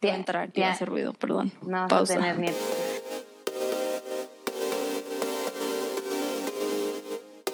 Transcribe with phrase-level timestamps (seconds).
[0.00, 0.72] Voy a entrar y tía.
[0.72, 1.52] hacer ruido, perdón.
[1.62, 2.12] No vas Pausa.
[2.14, 2.60] a tener nietos.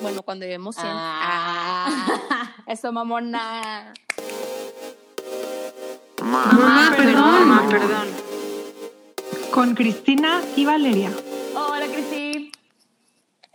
[0.00, 0.86] Bueno, cuando lleguemos 100.
[0.89, 1.86] Ah.
[2.31, 3.94] Ah, eso, mamona.
[6.20, 7.15] Mamá, perdón.
[7.15, 8.09] Mamá, perdón.
[9.52, 11.11] Con Cristina y Valeria.
[11.54, 12.50] Hola, Cristi.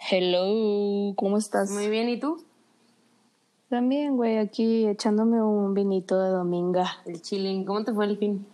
[0.10, 1.70] Hello, ¿cómo estás?
[1.72, 2.42] Muy bien, ¿y tú?
[3.70, 7.02] También, güey, aquí echándome un vinito de dominga.
[7.06, 7.66] El chilling.
[7.66, 8.48] ¿Cómo te fue el fin?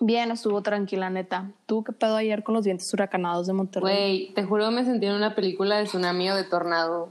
[0.00, 1.50] Bien, estuvo tranquila, neta.
[1.66, 3.82] ¿Tú qué pedo ayer con los vientos huracanados de Monterrey?
[3.82, 7.08] Güey, te juro me sentí en una película de tsunami o de tornado.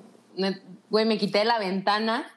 [0.90, 2.28] Güey, me quité la ventana,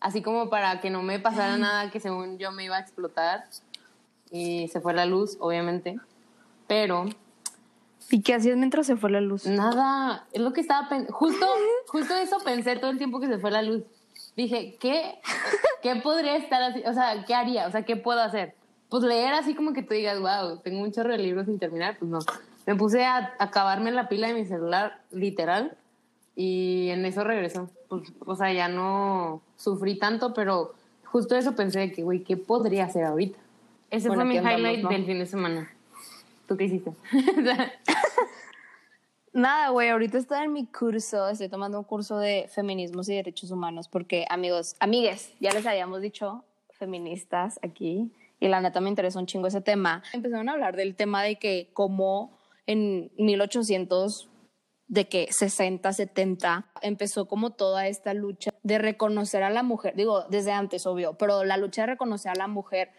[0.00, 3.44] así como para que no me pasara nada que según yo me iba a explotar.
[4.30, 5.98] Y se fue la luz, obviamente.
[6.68, 7.06] Pero
[8.10, 9.46] ¿Y qué hacías mientras se fue la luz?
[9.46, 11.12] nada, es lo que estaba pensando.
[11.12, 11.46] Justo,
[11.88, 13.82] justo eso pensé todo el tiempo que se fue la luz.
[14.36, 15.14] Dije, ¿qué,
[15.82, 16.82] ¿qué podría estar así?
[16.86, 17.66] O sea, ¿qué haría?
[17.66, 18.54] O sea, ¿qué puedo hacer?
[18.88, 21.96] Pues leer así como que tú digas, wow, tengo un chorro de libros sin terminar,
[21.98, 22.18] pues no.
[22.66, 25.76] Me puse a acabarme la pila de mi celular, literal,
[26.36, 27.68] y en eso regresó.
[27.88, 32.36] Pues, o sea, ya no sufrí tanto, pero justo eso pensé de que, güey, ¿qué
[32.36, 33.38] podría hacer ahorita?
[33.90, 34.88] Ese Bueno, fue mi aquí andamos, highlight ¿no?
[34.90, 35.70] del fin de semana.
[36.46, 36.92] ¿Tú qué hiciste?
[39.32, 43.52] Nada, güey, ahorita estoy en mi curso, estoy tomando un curso de feminismos y derechos
[43.52, 49.20] humanos porque, amigos, amigues, ya les habíamos dicho feministas aquí y la neta me interesa
[49.20, 50.02] un chingo ese tema.
[50.12, 54.28] Empezaron a hablar del tema de que como en 1800
[54.88, 60.24] de que 60, 70 empezó como toda esta lucha de reconocer a la mujer, digo,
[60.28, 62.90] desde antes, obvio, pero la lucha de reconocer a la mujer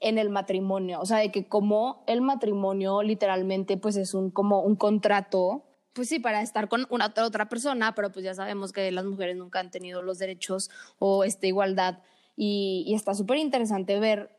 [0.00, 4.62] en el matrimonio, o sea, de que como el matrimonio literalmente pues es un como
[4.62, 5.67] un contrato,
[5.98, 9.36] pues sí, para estar con una otra, persona, pero pues ya sabemos que las mujeres
[9.36, 11.98] nunca han tenido los derechos o esta igualdad
[12.36, 14.30] y, y está súper interesante ver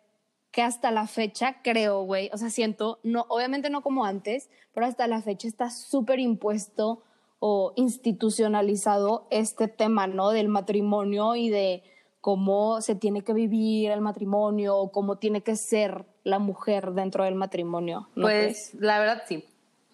[0.52, 4.86] que hasta la fecha creo, güey, o sea, siento, no, obviamente no como antes, pero
[4.86, 7.04] hasta la fecha está súper impuesto
[7.40, 10.30] o institucionalizado este tema, ¿no?
[10.30, 11.84] Del matrimonio y de
[12.22, 17.26] cómo se tiene que vivir el matrimonio o cómo tiene que ser la mujer dentro
[17.26, 18.08] del matrimonio.
[18.16, 18.70] ¿no crees?
[18.72, 19.44] Pues la verdad sí.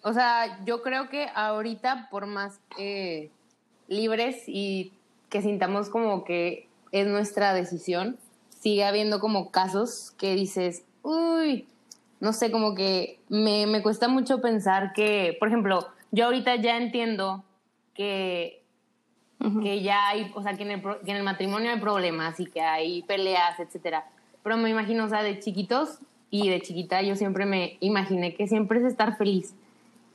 [0.06, 3.28] O sea, yo creo que ahorita por más eh,
[3.88, 4.92] libres y
[5.28, 8.16] que sintamos como que es nuestra decisión,
[8.60, 11.66] sigue habiendo como casos que dices, uy,
[12.20, 16.76] no sé, como que me, me cuesta mucho pensar que, por ejemplo, yo ahorita ya
[16.76, 17.42] entiendo
[17.92, 18.62] que
[19.62, 22.46] que ya hay, o sea, que en, el, que en el matrimonio hay problemas y
[22.46, 24.06] que hay peleas, etcétera.
[24.44, 25.98] Pero me imagino, o sea, de chiquitos
[26.30, 29.54] y de chiquita yo siempre me imaginé que siempre es estar feliz.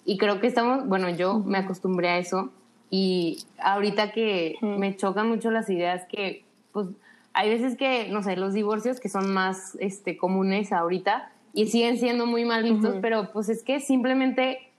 [0.06, 2.52] Y creo que estamos, bueno, yo me acostumbré a eso
[2.90, 6.88] y ahorita que me chocan mucho las ideas que, pues,
[7.34, 11.98] hay veces que, no sé, los divorcios que son más este, comunes ahorita y siguen
[11.98, 14.72] siendo muy mal vistos, pero pues es que simplemente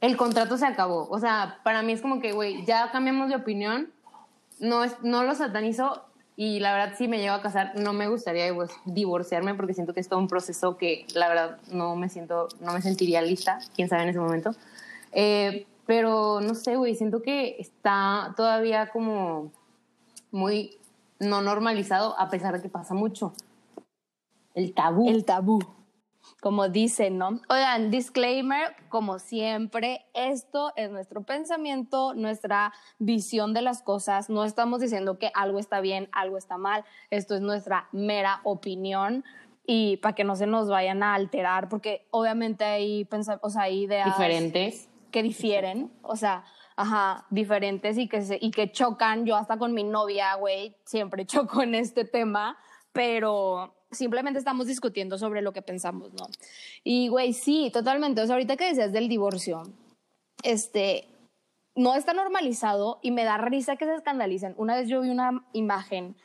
[0.00, 1.08] el contrato se acabó.
[1.08, 3.90] O sea, para mí es como que, güey, ya cambiamos de opinión,
[4.60, 6.04] no, es, no lo satanizo
[6.36, 9.94] y la verdad si me llego a casar no me gustaría divor- divorciarme porque siento
[9.94, 13.60] que es todo un proceso que la verdad no me siento, no me sentiría lista,
[13.74, 14.50] quién sabe en ese momento.
[15.12, 19.52] Eh, pero no sé, güey, siento que está todavía como
[20.30, 20.78] muy
[21.20, 23.32] no normalizado a pesar de que pasa mucho.
[24.54, 25.08] El tabú.
[25.08, 25.60] El tabú,
[26.44, 27.40] como dicen, ¿no?
[27.48, 34.28] Oigan, disclaimer, como siempre, esto es nuestro pensamiento, nuestra visión de las cosas.
[34.28, 36.84] No estamos diciendo que algo está bien, algo está mal.
[37.08, 39.24] Esto es nuestra mera opinión
[39.66, 43.08] y para que no se nos vayan a alterar, porque obviamente hay,
[43.40, 44.90] o sea, hay ideas diferentes.
[45.10, 46.44] que difieren, o sea,
[46.76, 49.24] ajá, diferentes y que, se, y que chocan.
[49.24, 52.58] Yo hasta con mi novia, güey, siempre choco en este tema,
[52.92, 56.26] pero simplemente estamos discutiendo sobre lo que pensamos, ¿no?
[56.82, 58.20] Y, güey, sí, totalmente.
[58.20, 59.62] O sea, ahorita que decías del divorcio,
[60.42, 61.08] este,
[61.74, 64.54] no está normalizado y me da risa que se escandalicen.
[64.56, 66.16] Una vez yo vi una imagen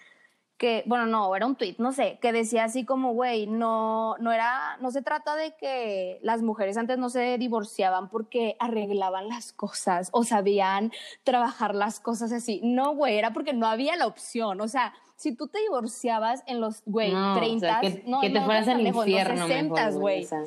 [0.59, 4.33] que, bueno, no, era un tweet, no sé, que decía así como, güey, no, no
[4.33, 9.53] era, no se trata de que las mujeres antes no se divorciaban porque arreglaban las
[9.53, 10.91] cosas o sabían
[11.23, 12.59] trabajar las cosas así.
[12.61, 14.59] No, güey, era porque no había la opción.
[14.59, 18.21] O sea, si tú te divorciabas en los, güey, No, o 30, sea, que, no,
[18.21, 20.23] que te no fueras al los infierno 60s, mejor, güey.
[20.23, 20.43] o sea.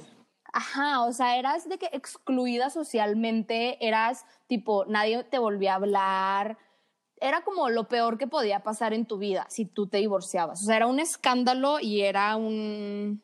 [0.54, 6.56] Ajá, o sea, eras de que excluida socialmente, eras tipo, nadie te volvía a hablar.
[7.20, 10.62] Era como lo peor que podía pasar en tu vida si tú te divorciabas.
[10.62, 13.22] O sea, era un escándalo y era un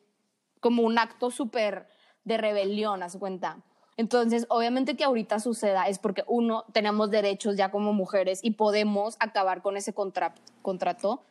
[0.59, 1.87] como un acto súper
[2.25, 3.57] de rebelión, haz cuenta.
[3.97, 9.17] Entonces, obviamente que ahorita suceda es porque uno, tenemos derechos ya como mujeres y podemos
[9.19, 11.23] acabar con ese contra- contrato.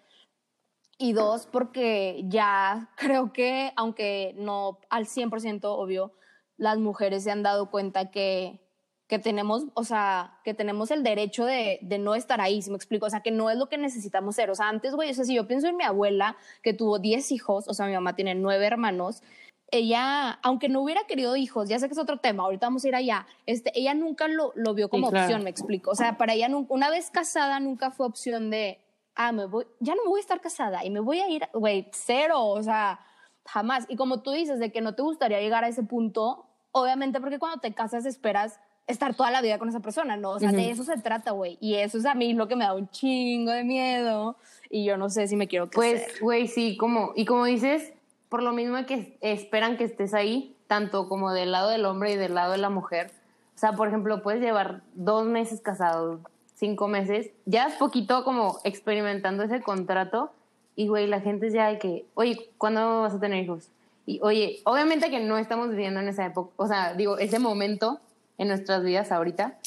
[0.98, 6.12] Y dos, porque ya creo que, aunque no al 100% obvio,
[6.56, 8.60] las mujeres se han dado cuenta que,
[9.06, 12.76] que tenemos, o sea, que tenemos el derecho de, de, no estar ahí, si me
[12.76, 14.50] explico, o sea, que no es lo que necesitamos ser.
[14.50, 17.30] O sea, antes, güey, o sea, si yo pienso en mi abuela, que tuvo 10
[17.30, 19.22] hijos, o sea, mi mamá tiene 9 hermanos,
[19.70, 22.88] ella, aunque no hubiera querido hijos, ya sé que es otro tema, ahorita vamos a
[22.88, 25.26] ir allá, este, ella nunca lo, lo vio como Sí, claro.
[25.26, 25.90] opción, me explico.
[25.92, 28.80] O sea, para ella, nunca, una vez casada, nunca fue opción de,
[29.18, 31.46] ah, me voy, ya no me voy a estar casada y me voy a ir,
[31.52, 33.00] güey, cero, o sea,
[33.44, 33.84] jamás.
[33.88, 37.38] Y como tú dices, de que no te gustaría llegar a ese punto, obviamente porque
[37.38, 40.30] cuando te casas esperas estar toda la vida con esa persona, ¿no?
[40.30, 41.58] O sea, de eso se trata, güey.
[41.60, 44.36] Y eso es a mí lo que me da un chingo de miedo
[44.70, 45.74] y yo no sé si me quiero casar.
[45.74, 47.92] Pues, güey, sí, como, y como dices,
[48.30, 52.16] por lo mismo que esperan que estés ahí, tanto como del lado del hombre y
[52.16, 53.10] del lado de la mujer.
[53.54, 56.20] O sea, por ejemplo, puedes llevar dos meses casado,
[56.58, 60.32] cinco meses, ya es poquito como experimentando ese contrato
[60.76, 63.68] y, güey, la gente ya de que, oye, ¿cuándo vas a tener hijos?
[64.06, 68.00] Y, oye, obviamente que no estamos viviendo en esa época, o sea, digo, ese momento
[68.38, 69.58] en nuestras vidas ahorita,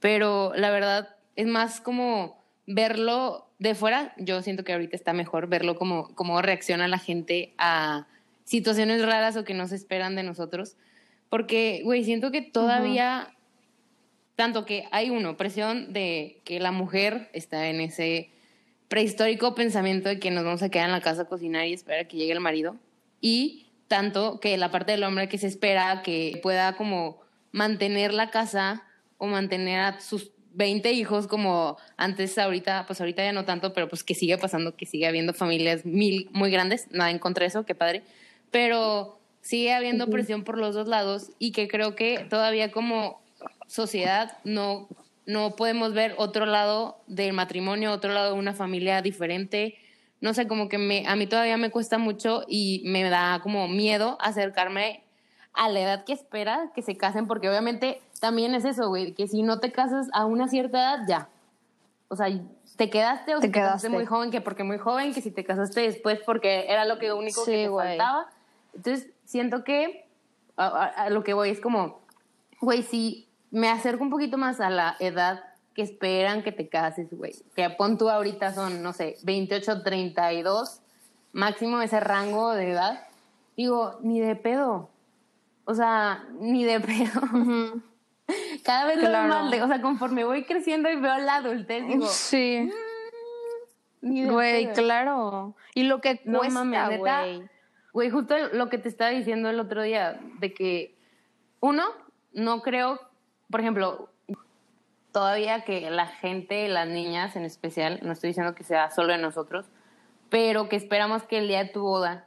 [0.00, 5.48] pero la verdad es más como verlo de fuera, yo siento que ahorita está mejor
[5.48, 8.06] verlo como cómo reacciona la gente a
[8.44, 10.76] situaciones raras o que no se esperan de nosotros,
[11.28, 13.32] porque, güey, siento que todavía,
[14.40, 18.30] tanto que hay uno, presión de que la mujer está en ese
[18.88, 22.00] prehistórico pensamiento de que nos vamos a quedar en la casa a cocinar y esperar
[22.00, 22.76] a que llegue el marido,
[23.20, 27.20] y tanto que la parte del hombre que se espera que pueda como
[27.52, 28.82] mantener la casa
[29.18, 33.90] o mantener a sus 20 hijos como antes ahorita, pues ahorita ya no tanto, pero
[33.90, 37.48] pues que sigue pasando, que sigue habiendo familias mil, muy grandes, nada en contra de
[37.48, 38.04] eso, qué padre,
[38.50, 43.20] pero sigue habiendo presión por los dos lados y que creo que todavía como
[43.70, 44.88] sociedad no,
[45.26, 49.76] no podemos ver otro lado del matrimonio, otro lado de una familia diferente.
[50.20, 53.68] No sé, como que me, a mí todavía me cuesta mucho y me da como
[53.68, 55.02] miedo acercarme
[55.52, 59.28] a la edad que espera que se casen, porque obviamente también es eso, güey, que
[59.28, 61.28] si no te casas a una cierta edad, ya.
[62.08, 62.26] O sea,
[62.76, 63.88] te quedaste o Te te casaste quedaste.
[63.90, 67.12] muy joven, que porque muy joven, que si te casaste después porque era lo que
[67.12, 67.98] único Sí, que te güey.
[67.98, 68.26] faltaba.
[68.74, 70.06] Entonces, siento que
[70.56, 72.00] a, a- a lo que voy es como,
[72.60, 75.44] güey, si me acerco un poquito más a la edad
[75.74, 80.80] que esperan que te cases, güey, que pon tú ahorita son, no sé, 28, 32,
[81.32, 83.06] máximo ese rango de edad,
[83.56, 84.90] digo, ni de pedo.
[85.64, 87.20] O sea, ni de pedo.
[88.64, 89.28] Cada vez lo Claro.
[89.28, 92.70] más de- o sea, conforme voy creciendo y veo la adultez, digo, Sí.
[94.00, 95.54] ni de Güey, claro.
[95.74, 97.00] Y lo que No cuesta, mames.
[97.92, 100.96] Güey, justo lo que te estaba diciendo el otro día, de que,
[101.60, 101.84] uno,
[102.32, 103.00] no creo,
[103.50, 104.08] por ejemplo,
[105.12, 109.18] todavía que la gente, las niñas en especial, no estoy diciendo que sea solo de
[109.18, 109.66] nosotros,
[110.28, 112.26] pero que esperamos que el día de tu boda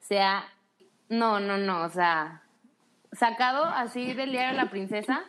[0.00, 0.48] sea,
[1.08, 2.42] no, no, no, o sea,
[3.12, 5.24] sacado así del día de la princesa,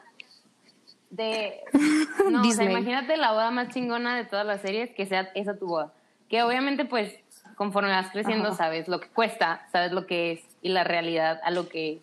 [1.09, 1.61] de,
[2.29, 5.57] no, o sea, imagínate la boda más chingona de todas las series, que sea esa
[5.57, 5.93] tu boda.
[6.29, 7.17] Que obviamente, pues,
[7.55, 8.57] conforme vas creciendo, Ajá.
[8.57, 12.01] sabes lo que cuesta, sabes lo que es y la realidad a lo que,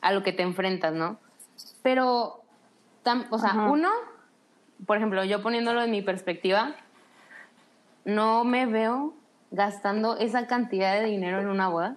[0.00, 1.18] a lo que te enfrentas, ¿no?
[1.82, 2.42] Pero,
[3.06, 3.70] tam- o sea, Ajá.
[3.70, 3.88] uno,
[4.84, 6.74] por ejemplo, yo poniéndolo en mi perspectiva,
[8.04, 9.14] no me veo
[9.50, 11.96] gastando esa cantidad de dinero en una boda.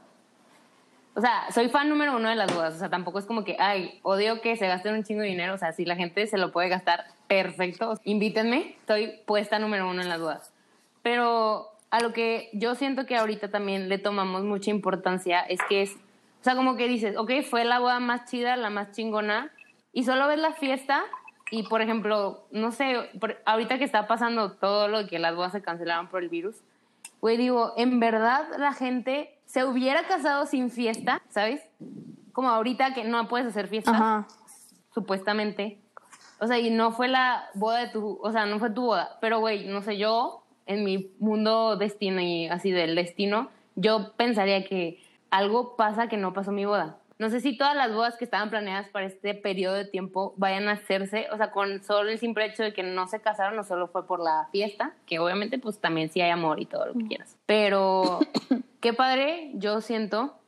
[1.15, 2.75] O sea, soy fan número uno de las bodas.
[2.75, 5.55] O sea, tampoco es como que, ay, odio que se gasten un chingo de dinero.
[5.55, 7.99] O sea, si la gente se lo puede gastar, perfecto.
[8.05, 10.53] Invítenme, estoy puesta número uno en las bodas.
[11.01, 15.81] Pero a lo que yo siento que ahorita también le tomamos mucha importancia es que
[15.81, 19.51] es, o sea, como que dices, ok, fue la boda más chida, la más chingona,
[19.93, 21.03] y solo ves la fiesta
[21.51, 25.51] y, por ejemplo, no sé, por- ahorita que está pasando todo lo que las bodas
[25.51, 26.57] se cancelaron por el virus,
[27.21, 31.61] güey, digo, en verdad la gente se hubiera casado sin fiesta, ¿sabes?
[32.33, 34.27] Como ahorita que no puedes hacer fiestas Ajá.
[34.93, 35.79] supuestamente.
[36.39, 39.17] O sea, y no fue la boda de tu, o sea, no fue tu boda,
[39.19, 44.63] pero güey, no sé, yo en mi mundo destino y así del destino, yo pensaría
[44.65, 46.98] que algo pasa que no pasó mi boda.
[47.19, 50.69] No sé si todas las bodas que estaban planeadas para este periodo de tiempo vayan
[50.69, 53.65] a hacerse, o sea, con solo el simple hecho de que no se casaron, no
[53.65, 56.93] solo fue por la fiesta, que obviamente pues también sí hay amor y todo lo
[56.93, 57.37] que quieras.
[57.45, 58.19] Pero
[58.79, 60.39] qué padre, yo siento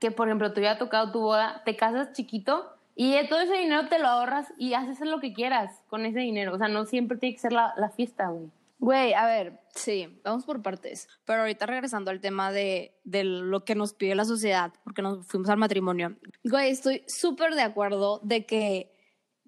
[0.00, 3.54] que, por ejemplo, te hubiera tocado tu boda, te casas chiquito y de todo ese
[3.54, 6.54] dinero te lo ahorras y haces lo que quieras con ese dinero.
[6.54, 8.50] O sea, no siempre tiene que ser la, la fiesta, güey.
[8.80, 11.06] Güey, a ver, sí, vamos por partes.
[11.26, 15.26] Pero ahorita regresando al tema de, de lo que nos pide la sociedad, porque nos
[15.26, 16.16] fuimos al matrimonio.
[16.44, 18.96] Güey, estoy súper de acuerdo de que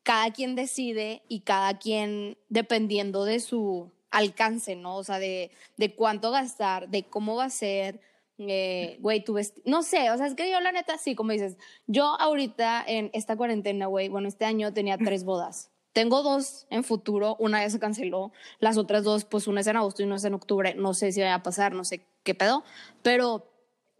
[0.02, 4.96] cada quien decide y cada quien, dependiendo de su alcance, ¿no?
[4.96, 8.00] O sea, de, de cuánto gastar, de cómo va a ser,
[8.36, 11.32] eh, güey, tu vestido, no sé, o sea, es que yo la neta, sí, como
[11.32, 15.71] dices, yo ahorita en esta cuarentena, güey, bueno, este año tenía tres bodas.
[15.92, 19.76] Tengo dos en futuro, una ya se canceló, las otras dos, pues una es en
[19.76, 22.34] agosto y una es en octubre, no sé si vaya a pasar, no sé qué
[22.34, 22.64] pedo,
[23.02, 23.52] pero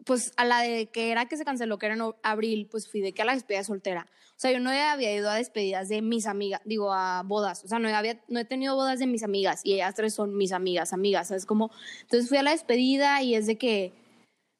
[0.05, 3.01] pues a la de que era que se canceló, que era en abril, pues fui
[3.01, 4.07] de que a la despedida soltera.
[4.35, 7.63] O sea, yo no había ido a despedidas de mis amigas, digo, a bodas.
[7.63, 10.35] O sea, no, había, no he tenido bodas de mis amigas y ellas tres son
[10.35, 11.45] mis amigas, amigas, ¿sabes?
[11.45, 11.71] Como,
[12.01, 13.93] entonces fui a la despedida y es de que,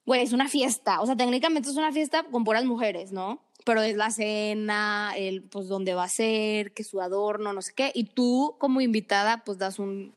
[0.05, 1.01] güey, es una fiesta.
[1.01, 3.41] O sea, técnicamente es una fiesta con puras mujeres, ¿no?
[3.65, 7.73] Pero es la cena, el, pues, dónde va a ser, que su adorno, no sé
[7.73, 7.91] qué.
[7.93, 10.15] Y tú, como invitada, pues das un,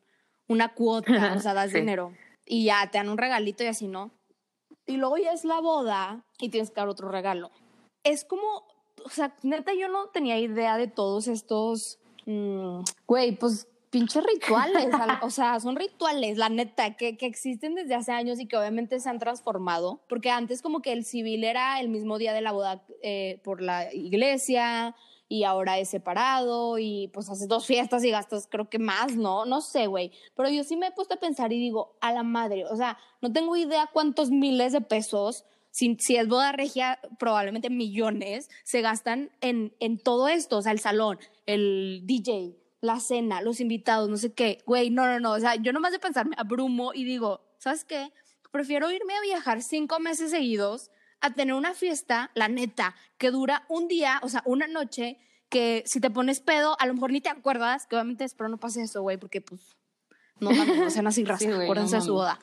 [0.48, 2.12] una cuota, o sea, das dinero.
[2.44, 4.12] Y ya te dan un regalito y así, ¿no?
[4.86, 7.50] y luego ya es la boda y tienes que dar otro regalo.
[8.04, 8.66] Es como,
[9.04, 14.88] o sea, neta, yo no tenía idea de todos estos, mm, güey, pues pinches rituales,
[15.22, 19.00] o sea, son rituales, la neta, que, que, existen desde hace años y que obviamente
[19.00, 22.52] se han transformado, porque antes como que el civil era el mismo día de la
[22.52, 24.94] boda eh, por la iglesia,
[25.28, 29.44] y ahora es separado y pues haces dos fiestas y gastas creo que más, ¿no?
[29.44, 30.12] No sé, güey.
[30.36, 32.98] Pero yo sí me he puesto a pensar y digo, a la madre, o sea,
[33.20, 38.80] no tengo idea cuántos miles de pesos, si, si es boda regia, probablemente millones, se
[38.80, 44.08] gastan en, en todo esto, o sea, el salón, el DJ, la cena, los invitados,
[44.08, 44.62] no sé qué.
[44.66, 47.84] Güey, no, no, no, o sea, yo nomás de pensar me abrumo y digo, ¿sabes
[47.84, 48.12] qué?
[48.50, 50.90] Prefiero irme a viajar cinco meses seguidos
[51.20, 55.18] a tener una fiesta, la neta, que dura un día, o sea, una noche,
[55.48, 58.58] que si te pones pedo, a lo mejor ni te acuerdas, que obviamente espero no
[58.58, 59.76] pase eso, güey, porque pues
[60.40, 62.38] no, no sean así raza, acuérdense de su boda.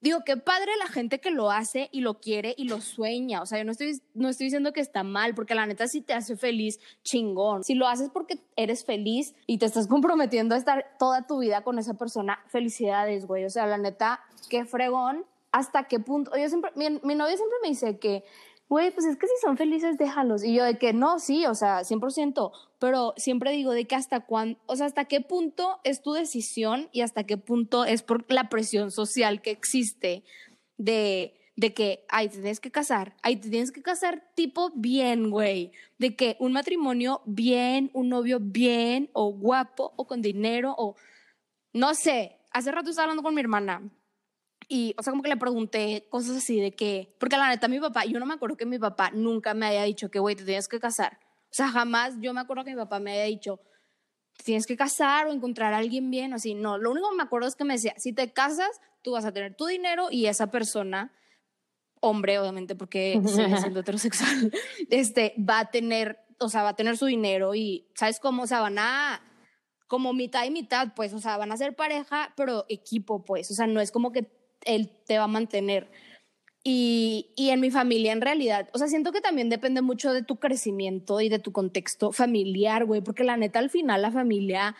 [0.00, 3.40] Digo, qué padre la gente que lo hace y lo quiere y lo sueña.
[3.42, 6.02] O sea, yo no estoy, no estoy diciendo que está mal, porque la neta si
[6.02, 7.64] te hace feliz, chingón.
[7.64, 11.62] Si lo haces porque eres feliz y te estás comprometiendo a estar toda tu vida
[11.62, 13.44] con esa persona, felicidades, güey.
[13.44, 16.36] O sea, la neta, qué fregón hasta qué punto.
[16.36, 18.24] Yo siempre, mi, mi novia siempre me dice que,
[18.68, 20.42] güey, pues es que si son felices, déjalos.
[20.44, 24.20] Y yo de que no, sí, o sea, 100%, pero siempre digo de que hasta
[24.20, 28.30] cuándo, o sea, hasta qué punto es tu decisión y hasta qué punto es por
[28.32, 30.24] la presión social que existe
[30.78, 35.30] de, de que, ay, te tienes que casar, ay, te tienes que casar tipo bien,
[35.30, 40.96] güey, de que un matrimonio bien, un novio bien, o guapo, o con dinero, o
[41.72, 42.32] no sé.
[42.52, 43.82] Hace rato estaba hablando con mi hermana
[44.68, 47.78] y, o sea, como que le pregunté cosas así de que, porque la neta mi
[47.78, 50.44] papá, yo no me acuerdo que mi papá nunca me haya dicho que, güey, te
[50.44, 51.18] tienes que casar.
[51.44, 53.60] O sea, jamás yo me acuerdo que mi papá me haya dicho,
[54.36, 56.54] te tienes que casar o encontrar a alguien bien o así.
[56.54, 59.24] No, lo único que me acuerdo es que me decía, si te casas, tú vas
[59.24, 61.12] a tener tu dinero y esa persona,
[62.00, 64.52] hombre, obviamente, porque sigue siendo heterosexual,
[64.90, 68.42] este, va a tener, o sea, va a tener su dinero y, ¿sabes cómo?
[68.42, 69.22] O sea, van a
[69.86, 73.54] como mitad y mitad, pues, o sea, van a ser pareja, pero equipo, pues, o
[73.54, 74.28] sea, no es como que
[74.64, 75.90] él te va a mantener.
[76.64, 80.22] Y, y, en mi familia, en realidad, o sea, siento que también depende mucho de
[80.22, 84.74] tu crecimiento y de tu contexto familiar, güey, porque la neta, al final, la familia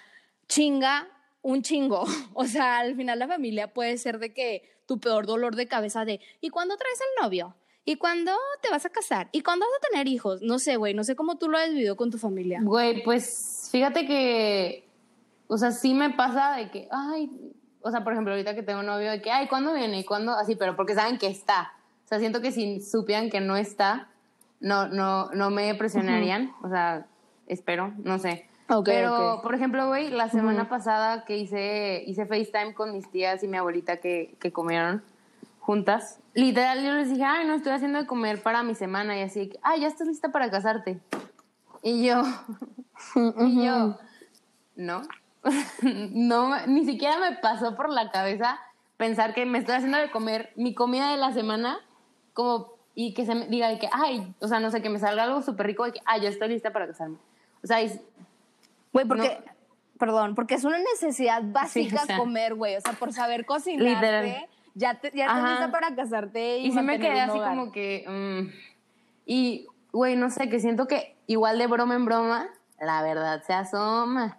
[0.49, 1.09] chinga
[1.43, 2.05] un chingo.
[2.35, 6.05] O sea, al final, la familia puede ser de que tu peor dolor de cabeza
[6.05, 7.57] de, ¿y cuándo traes al novio?
[7.85, 9.29] ¿Y cuándo te vas a casar?
[9.31, 10.43] ¿Y cuándo vas a tener hijos?
[10.43, 12.61] No sé, güey, no sé cómo tú lo has vivido con tu familia.
[12.63, 14.89] Güey, pues fíjate que,
[15.47, 17.31] o sea, sí me pasa de que, ay,
[17.87, 20.01] o sea, por ejemplo, ahorita que tengo un novio, de que, ay, ¿cuándo viene?
[20.01, 20.33] ¿Y cuándo?
[20.33, 21.73] Así, pero porque saben que está.
[22.05, 24.09] O sea, siento que si supieran que no está,
[24.61, 26.53] no, no, no me presionarían.
[26.63, 27.07] O sea,
[27.47, 28.49] espero, no sé.
[28.85, 33.49] pero, por ejemplo, güey, la semana pasada que hice, hice FaceTime con mis tías y
[33.49, 35.03] mi abuelita que, que comieron
[35.61, 39.23] juntas, literal yo les dije, ay, no, estoy haciendo de comer para mi semana y
[39.23, 41.01] así, ay, ya estás lista para casarte.
[41.83, 42.23] Y yo,
[43.39, 43.97] y yo,
[44.77, 45.03] no.
[45.83, 48.59] no, ni siquiera me pasó por la cabeza
[48.97, 51.79] pensar que me estoy haciendo de comer mi comida de la semana,
[52.33, 54.99] como, y que se me diga de que, ay, o sea, no sé, que me
[54.99, 57.19] salga algo súper rico, de que, ay, ya estoy lista para casarme.
[57.63, 57.79] O sea,
[58.93, 59.39] güey, porque,
[59.99, 64.25] perdón, porque es una necesidad básica comer, güey, o sea, por saber cocinar,
[64.75, 66.59] ya, te, ya estás lista para casarte.
[66.59, 68.53] Y, y sí me quedé así como que, mm,
[69.27, 72.49] y, güey, no sé, que siento que igual de broma en broma,
[72.79, 74.39] la verdad se asoma.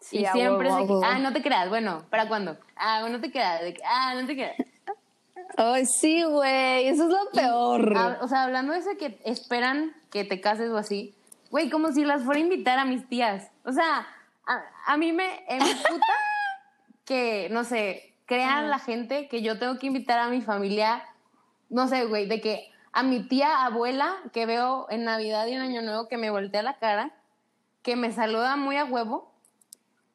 [0.00, 2.56] Sí, y siempre se, ah, no te creas, bueno, ¿para cuándo?
[2.76, 4.56] Ah, no te creas, ah, no te creas.
[5.56, 7.96] Ay, sí, güey, eso es lo peor.
[8.20, 11.16] o sea, hablando de eso que esperan que te cases o así,
[11.50, 13.50] güey, como si las fuera a invitar a mis tías.
[13.64, 14.06] O sea,
[14.86, 15.44] a, mí me
[15.88, 16.06] puta
[17.04, 21.02] que, no sé, crean la gente que yo tengo que invitar a mi familia,
[21.70, 25.60] no sé, güey, de que a mi tía abuela que veo en Navidad y en
[25.60, 27.12] Año Nuevo que me voltea la cara,
[27.82, 29.32] que me saluda muy a huevo,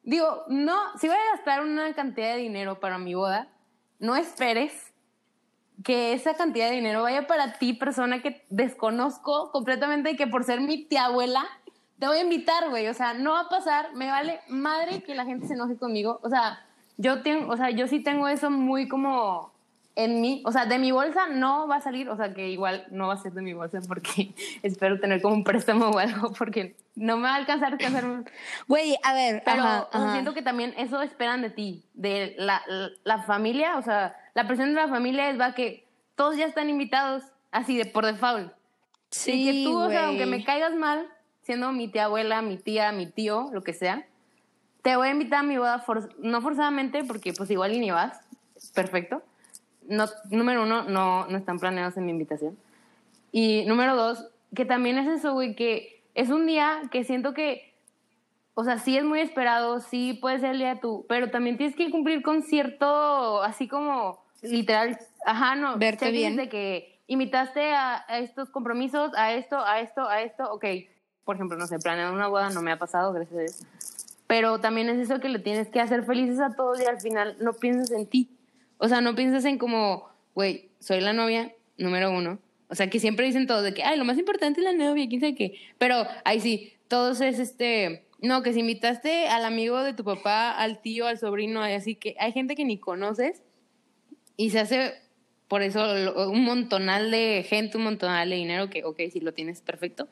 [0.04, 3.48] digo, no, si voy a gastar una cantidad de dinero para mi boda,
[3.98, 4.92] no esperes
[5.82, 10.44] que esa cantidad de dinero vaya para ti, persona que desconozco completamente y que por
[10.44, 11.44] ser mi tía abuela
[11.98, 12.86] te voy a invitar, güey.
[12.88, 16.20] O sea, no va a pasar, me vale madre que la gente se enoje conmigo.
[16.22, 16.58] O sea,
[16.96, 19.53] yo tengo, o sea, yo sí tengo eso muy como
[19.96, 22.86] en mí, o sea, de mi bolsa no va a salir, o sea, que igual
[22.90, 26.32] no va a ser de mi bolsa porque espero tener como un préstamo o algo
[26.32, 28.04] porque no me va a alcanzar a hacer
[28.68, 30.12] Güey, a ver, pero ajá, ajá.
[30.12, 34.46] siento que también eso esperan de ti, de la, la, la familia, o sea, la
[34.46, 35.86] presión de la familia es va que
[36.16, 37.22] todos ya están invitados,
[37.52, 38.52] así de por default.
[39.10, 41.06] Sí, y que tú, o sea, aunque me caigas mal,
[41.42, 44.04] siendo mi tía abuela, mi tía, mi tío, lo que sea,
[44.82, 47.90] te voy a invitar a mi boda, for- no forzadamente, porque pues igual y ni
[47.92, 48.18] vas,
[48.74, 49.22] perfecto.
[49.88, 52.56] No, número uno, no, no están planeados en mi invitación.
[53.32, 57.74] Y número dos, que también es eso, güey, que es un día que siento que,
[58.54, 61.56] o sea, sí es muy esperado, sí puede ser el día de tu, pero también
[61.56, 66.36] tienes que cumplir con cierto, así como, literal, ajá, no, Verte bien.
[66.36, 70.64] de que invitaste a, a estos compromisos, a esto, a esto, a esto, ok,
[71.24, 73.60] por ejemplo, no sé, planear una boda no me ha pasado, gracias a Dios.
[74.26, 77.36] Pero también es eso que le tienes que hacer felices a todos y al final
[77.40, 78.30] no piensas en ti.
[78.78, 82.38] O sea, no piensas en como, güey, soy la novia número uno.
[82.68, 85.08] O sea, que siempre dicen todos de que, ay, lo más importante es la novia,
[85.08, 85.58] quién sabe qué.
[85.78, 90.50] Pero ahí sí, todos es este, no, que si invitaste al amigo de tu papá,
[90.50, 93.42] al tío, al sobrino, así que hay gente que ni conoces
[94.36, 94.94] y se hace
[95.48, 95.84] por eso
[96.30, 100.08] un montonal de gente, un montonal de dinero que, ok, si lo tienes, perfecto.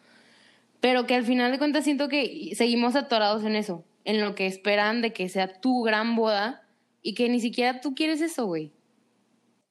[0.80, 4.46] Pero que al final de cuentas siento que seguimos atorados en eso, en lo que
[4.46, 6.61] esperan de que sea tu gran boda
[7.02, 8.72] y que ni siquiera tú quieres eso, güey.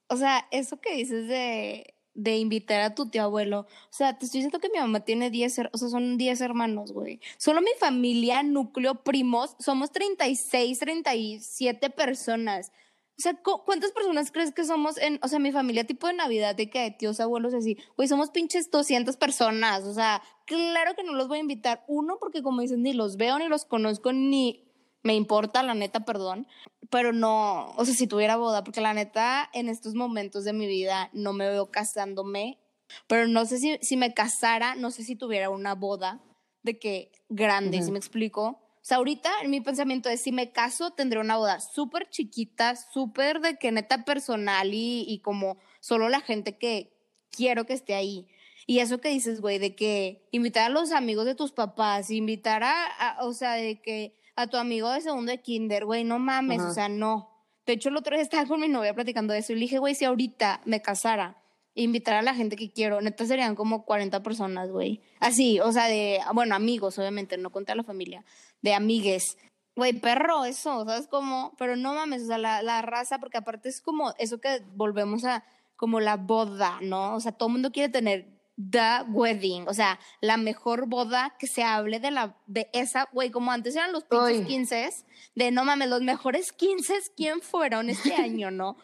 [0.08, 3.62] O sea, eso que dices de, de invitar a tu tío abuelo.
[3.62, 6.42] O sea, te estoy diciendo que mi mamá tiene 10, her- o sea, son 10
[6.42, 7.22] hermanos, güey.
[7.38, 12.72] Solo mi familia, núcleo, primos, somos 36, 37 personas.
[13.18, 16.14] O sea, ¿cu- ¿cuántas personas crees que somos en, o sea, mi familia tipo de
[16.14, 17.78] Navidad, de que de tíos, abuelos, así?
[17.96, 19.84] Güey, somos pinches 200 personas.
[19.86, 21.86] O sea, claro que no los voy a invitar.
[21.88, 24.66] Uno, porque como dicen, ni los veo, ni los conozco, ni
[25.04, 26.48] me importa, la neta, perdón
[26.90, 30.68] pero no, o sea, si tuviera boda, porque la neta, en estos momentos de mi
[30.68, 32.60] vida no me veo casándome,
[33.08, 36.20] pero no sé si, si me casara, no sé si tuviera una boda
[36.64, 38.44] de que grande, si me explico.
[38.46, 42.76] O sea, ahorita en mi pensamiento es, si me caso, tendré una boda súper chiquita,
[42.76, 46.92] súper de que neta personal y, y como solo la gente que
[47.30, 48.28] quiero que esté ahí.
[48.68, 52.64] Y eso que dices, güey, de que invitar a los amigos de tus papás, invitar
[52.64, 56.20] a, a- o sea, de que a tu amigo de segundo de kinder, güey, no
[56.20, 56.70] mames, Ajá.
[56.70, 57.30] o sea, no.
[57.66, 59.80] De hecho, el otro día estaba con mi novia platicando de eso y le dije,
[59.80, 61.42] güey, si ahorita me casara,
[61.74, 65.02] invitar a la gente que quiero, neta serían como 40 personas, güey.
[65.20, 68.26] Así, o sea, de, bueno, amigos, obviamente, no contar la familia,
[68.62, 69.38] de amigues.
[69.76, 71.54] Güey, perro, eso, ¿sabes cómo?
[71.58, 75.24] Pero no mames, o sea, la, la raza, porque aparte es como eso que volvemos
[75.24, 75.46] a,
[75.78, 77.16] como la boda, ¿no?
[77.16, 81.48] O sea, todo el mundo quiere tener the wedding, o sea, la mejor boda que
[81.48, 84.46] se hable de la, de esa, güey, como antes eran los pinches Uy.
[84.46, 84.90] 15,
[85.36, 88.78] de no mames, los mejores 15, ¿quién fueron este año, no?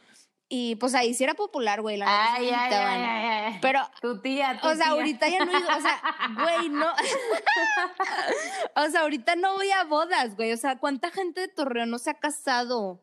[0.50, 3.58] Y pues ahí sí era popular, güey, la Ay, ay, ay.
[3.62, 4.94] Pero Tu tía, tu o sea, tía.
[4.94, 6.02] ahorita ya no o sea,
[6.42, 6.88] güey, no.
[8.76, 10.54] o sea, ahorita no voy a bodas, güey.
[10.54, 13.02] O sea, ¿cuánta gente de Torreón no se ha casado?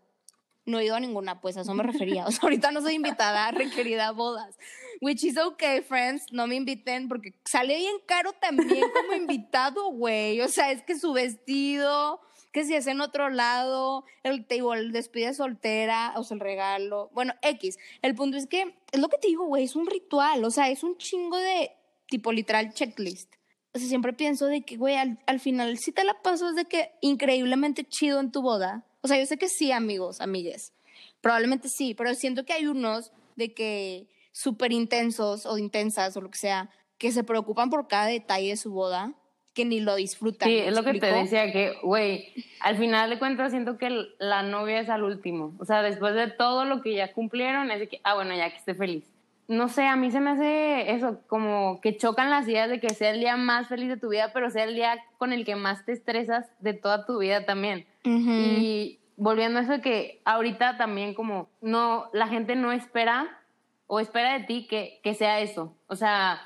[0.66, 2.27] No he ido a ninguna, pues a eso me refería.
[2.27, 4.57] O sea, ahorita no soy invitada, requerida a bodas.
[5.00, 6.27] Which is okay, friends.
[6.33, 10.40] No me inviten porque sale bien caro también como invitado, güey.
[10.40, 12.20] O sea, es que su vestido,
[12.53, 17.11] que si es en otro lado, el te despide soltera, o sea, el regalo.
[17.12, 17.79] Bueno, X.
[18.00, 20.44] El punto es que, es lo que te digo, güey, es un ritual.
[20.44, 21.72] O sea, es un chingo de,
[22.09, 23.35] tipo, literal checklist.
[23.74, 26.64] O sea, siempre pienso de que, güey, al, al final si te la pasas de
[26.64, 28.87] que increíblemente chido en tu boda.
[29.05, 30.73] O sea, yo sé que sí, amigos, amigues.
[31.21, 36.31] Probablemente sí, pero siento que hay unos de que súper intensos o intensas o lo
[36.31, 39.12] que sea, que se preocupan por cada detalle de su boda,
[39.53, 40.49] que ni lo disfrutan.
[40.49, 43.90] Sí, ¿me es lo que te decía, que, güey, al final de cuentas siento que
[44.19, 45.55] la novia es al último.
[45.59, 48.49] O sea, después de todo lo que ya cumplieron, es de que, ah, bueno, ya
[48.49, 49.05] que esté feliz.
[49.49, 52.88] No sé, a mí se me hace eso, como que chocan las ideas de que
[52.88, 55.57] sea el día más feliz de tu vida, pero sea el día con el que
[55.57, 57.87] más te estresas de toda tu vida también.
[58.05, 58.31] Ujú.
[58.31, 63.38] Y volviendo a eso que ahorita también como no, la gente no espera
[63.87, 65.77] o espera de ti que, que sea eso.
[65.87, 66.40] O sea,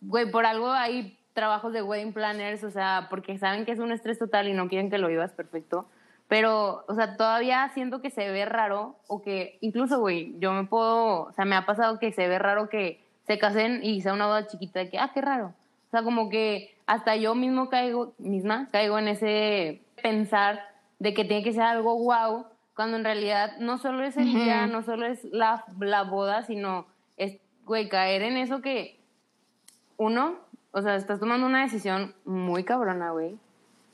[0.00, 3.92] güey, por algo hay trabajos de wedding planners, o sea, porque saben que es un
[3.92, 5.86] estrés total y no quieren que lo vivas perfecto.
[6.28, 10.64] Pero, o sea, todavía siento que se ve raro o que incluso, güey, yo me
[10.64, 14.12] puedo, o sea, me ha pasado que se ve raro que se casen y sea
[14.12, 15.54] una boda chiquita de que, ah, qué raro.
[15.88, 20.60] O sea, como que hasta yo mismo caigo, misma, caigo en ese pensar
[20.98, 24.64] de que tiene que ser algo guau, cuando en realidad no solo es el día,
[24.64, 24.72] Ujú.
[24.72, 26.86] no solo es la, la boda, sino
[27.16, 28.98] es, güey, caer en eso que
[29.96, 30.36] uno,
[30.72, 33.36] o sea, estás tomando una decisión muy cabrona, güey.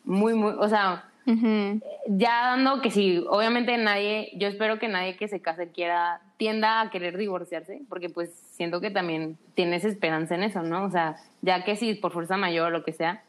[0.05, 1.81] Muy, muy, o sea, Ujú.
[2.07, 6.81] ya dando que sí, obviamente nadie, yo espero que nadie que se case quiera, tienda
[6.81, 10.85] a querer divorciarse, porque pues siento que también tienes esperanza en eso, ¿no?
[10.85, 13.23] O sea, ya que sí, por fuerza mayor o lo que sea.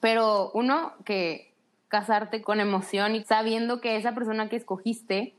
[0.00, 1.51] Pero uno, que
[1.92, 5.34] casarte con emoción y sabiendo que esa persona que escogiste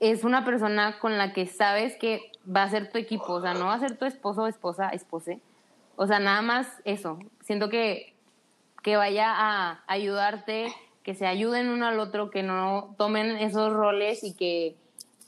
[0.00, 3.54] es una persona con la que sabes que va a ser tu equipo, o sea,
[3.54, 5.40] no va a ser tu esposo esposa, espose.
[5.96, 7.18] O sea, nada más eso.
[7.40, 8.14] Siento que
[8.82, 14.22] que vaya a ayudarte, que se ayuden uno al otro, que no tomen esos roles
[14.22, 14.76] y que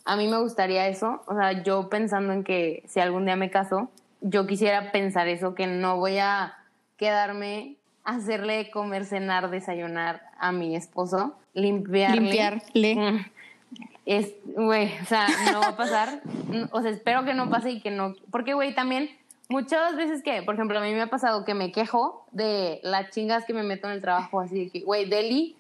[0.05, 1.23] a mí me gustaría eso.
[1.27, 5.57] O sea, yo pensando en que si algún día me caso, yo quisiera pensar eso,
[5.57, 6.57] que no voy a
[6.99, 12.21] quedarme hacerle comer, cenar, desayunar a mi esposo, limpiarle.
[12.21, 12.95] Limpiarle.
[12.95, 13.27] Mm.
[14.07, 16.23] Es, güey, o sea, no va a pasar.
[16.73, 18.15] O sea, espero que no pase y que no.
[18.31, 19.11] Porque, güey, también
[19.51, 23.11] muchas veces que, por ejemplo, a mí me ha pasado que me quejo de las
[23.11, 25.57] chingas que me meto en el trabajo, así de que, güey, Deli,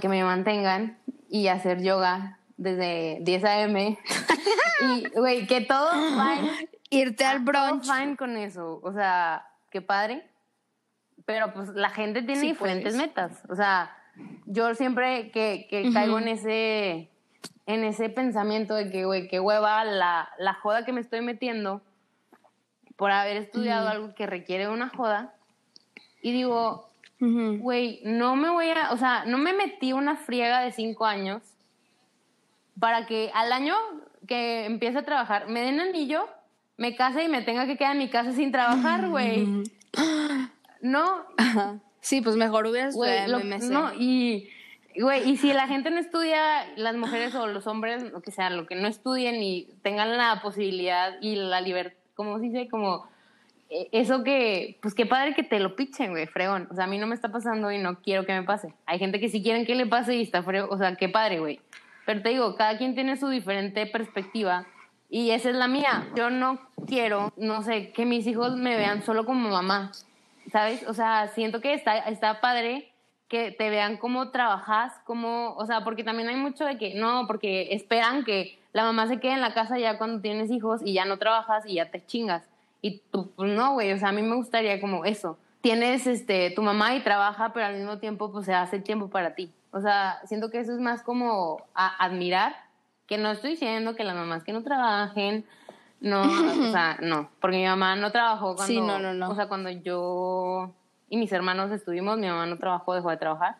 [0.00, 0.98] que me mantengan
[1.30, 3.98] y hacer yoga desde 10 a.m.
[4.82, 7.86] y, güey, que todo fine, Irte al brunch.
[7.86, 8.80] todo fine con eso.
[8.82, 10.29] O sea, qué padre.
[11.26, 13.08] Pero pues la gente tiene Sí diferentes puedes.
[13.08, 13.42] metas.
[13.48, 13.96] O sea,
[14.46, 17.10] yo siempre que, que caigo en ese
[17.66, 21.82] en ese pensamiento de que, güey, qué hueva la, la joda que me estoy metiendo
[22.96, 25.34] por haber estudiado algo que requiere una joda.
[26.20, 30.72] Y digo, güey, no me voy a, o sea, no me metí una friega de
[30.72, 31.42] cinco años
[32.78, 33.74] para que al año
[34.26, 36.28] que empiece a trabajar me den anillo,
[36.76, 39.46] me case y me tenga que quedar en mi casa sin trabajar, güey.
[40.80, 41.80] No, Ajá.
[42.00, 43.70] Sí, pues mejor hubieras güey, estudiado MMC.
[43.70, 44.48] no, y,
[44.96, 48.50] güey, y si la gente no estudia, las mujeres o los hombres, lo que sea,
[48.50, 53.06] lo que no estudien y tengan la posibilidad y la libertad, como se dice, como
[53.68, 56.68] eh, eso que, pues qué padre que te lo pichen, güey, fregón.
[56.70, 58.74] O sea, a mí no me está pasando y no quiero que me pase.
[58.86, 61.38] Hay gente que sí quieren que le pase y está fregón, o sea, qué padre,
[61.38, 61.60] güey.
[62.06, 64.66] Pero te digo, cada quien tiene su diferente perspectiva
[65.10, 66.08] y esa es la mía.
[66.16, 69.92] Yo no quiero, no sé, que mis hijos me vean solo como mamá,
[70.50, 70.86] ¿sabes?
[70.86, 72.90] O sea, siento que está, está padre
[73.28, 77.26] que te vean cómo trabajas, cómo, o sea, porque también hay mucho de que, no,
[77.28, 80.94] porque esperan que la mamá se quede en la casa ya cuando tienes hijos y
[80.94, 82.48] ya no trabajas y ya te chingas.
[82.82, 85.38] Y tú, pues no, güey, o sea, a mí me gustaría como eso.
[85.60, 89.34] Tienes este, tu mamá y trabaja, pero al mismo tiempo, pues se hace tiempo para
[89.34, 89.52] ti.
[89.70, 92.56] O sea, siento que eso es más como admirar,
[93.06, 95.44] que no estoy diciendo que las mamás que no trabajen,
[96.00, 96.22] no,
[96.68, 99.30] o sea, no, porque mi mamá no trabajó cuando, Sí, no, no, no.
[99.30, 100.74] o sea, cuando yo
[101.10, 103.56] y mis hermanos estuvimos, mi mamá no trabajó, dejó de trabajar.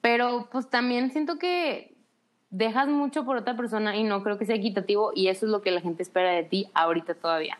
[0.00, 1.96] Pero pues también siento que
[2.50, 5.62] dejas mucho por otra persona y no creo que sea equitativo y eso es lo
[5.62, 7.58] que la gente espera de ti ahorita todavía.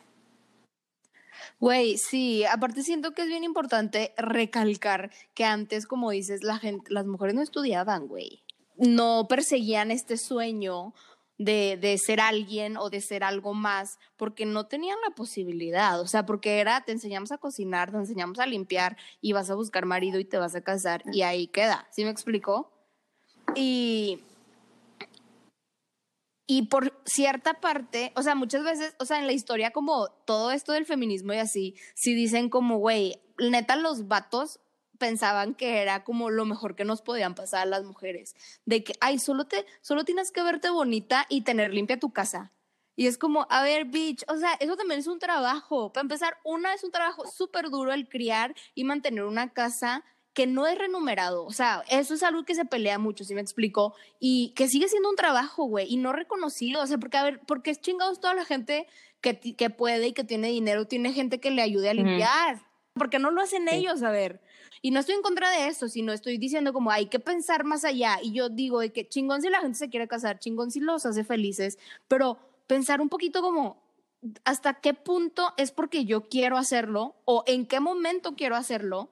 [1.60, 6.92] Güey, sí, aparte siento que es bien importante recalcar que antes, como dices, la gente,
[6.92, 8.42] las mujeres no estudiaban, güey.
[8.76, 10.94] No perseguían este sueño
[11.40, 15.98] de, de ser alguien o de ser algo más porque no tenían la posibilidad.
[15.98, 19.54] O sea, porque era, te enseñamos a cocinar, te enseñamos a limpiar y vas a
[19.54, 21.88] buscar marido y te vas a casar y ahí queda.
[21.92, 22.70] ¿Sí me explico?
[23.54, 24.20] Y,
[26.46, 30.50] y por cierta parte, o sea, muchas veces, o sea, en la historia como todo
[30.50, 34.60] esto del feminismo y así, sí dicen como, güey, neta los vatos
[35.00, 38.36] pensaban que era como lo mejor que nos podían pasar a las mujeres,
[38.66, 42.52] de que, ay, solo te, solo tienes que verte bonita y tener limpia tu casa.
[42.94, 45.90] Y es como, a ver, bitch, o sea, eso también es un trabajo.
[45.92, 50.46] Para empezar, una es un trabajo súper duro el criar y mantener una casa que
[50.46, 51.44] no es remunerado.
[51.46, 54.86] O sea, eso es algo que se pelea mucho, si me explico, y que sigue
[54.88, 56.82] siendo un trabajo, güey, y no reconocido.
[56.82, 58.86] O sea, porque, a ver, porque es chingados toda la gente
[59.22, 62.60] que, que puede y que tiene dinero, tiene gente que le ayude a limpiar.
[62.92, 63.76] porque no lo hacen Sí.
[63.76, 64.02] ellos?
[64.02, 64.42] A ver.
[64.82, 67.84] Y no estoy en contra de eso, sino estoy diciendo como hay que pensar más
[67.84, 68.18] allá.
[68.22, 71.06] Y yo digo de que chingón si la gente se quiere casar, chingón si los
[71.06, 71.78] hace felices,
[72.08, 73.82] pero pensar un poquito como
[74.44, 79.10] hasta qué punto es porque yo quiero hacerlo o en qué momento quiero hacerlo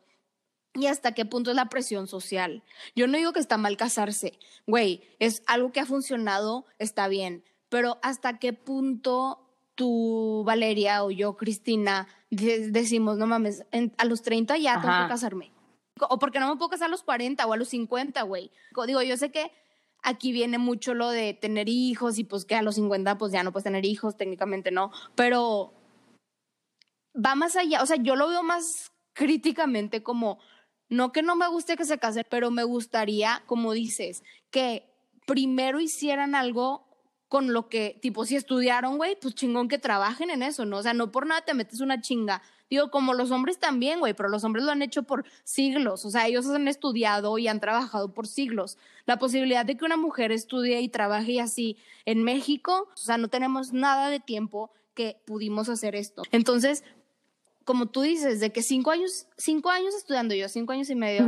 [0.74, 2.62] y hasta qué punto es la presión social.
[2.94, 7.42] Yo no digo que está mal casarse, güey, es algo que ha funcionado, está bien,
[7.68, 14.22] pero hasta qué punto tú, Valeria, o yo, Cristina, decimos, no mames, en- a los
[14.22, 15.04] 30 ya tengo Ajá.
[15.06, 15.52] que casarme.
[16.08, 18.50] O porque no me puedo casar a los 40 o a los 50, güey.
[18.86, 19.50] Digo, yo sé que
[20.02, 23.42] aquí viene mucho lo de tener hijos y pues que a los 50 pues ya
[23.42, 25.74] no puedes tener hijos, técnicamente no, pero
[27.14, 30.38] va más allá, o sea, yo lo veo más críticamente como
[30.88, 34.88] no que no me guste que se casen, pero me gustaría, como dices, que
[35.26, 36.87] primero hicieran algo
[37.28, 40.78] con lo que, tipo, si estudiaron, güey, pues chingón que trabajen en eso, ¿no?
[40.78, 42.42] O sea, no por nada te metes una chinga.
[42.70, 46.10] Digo, como los hombres también, güey, pero los hombres lo han hecho por siglos, o
[46.10, 48.76] sea, ellos han estudiado y han trabajado por siglos.
[49.06, 53.28] La posibilidad de que una mujer estudie y trabaje así en México, o sea, no
[53.28, 56.22] tenemos nada de tiempo que pudimos hacer esto.
[56.32, 56.82] Entonces,
[57.68, 61.26] como tú dices, de que cinco años, cinco años estudiando yo, cinco años y medio,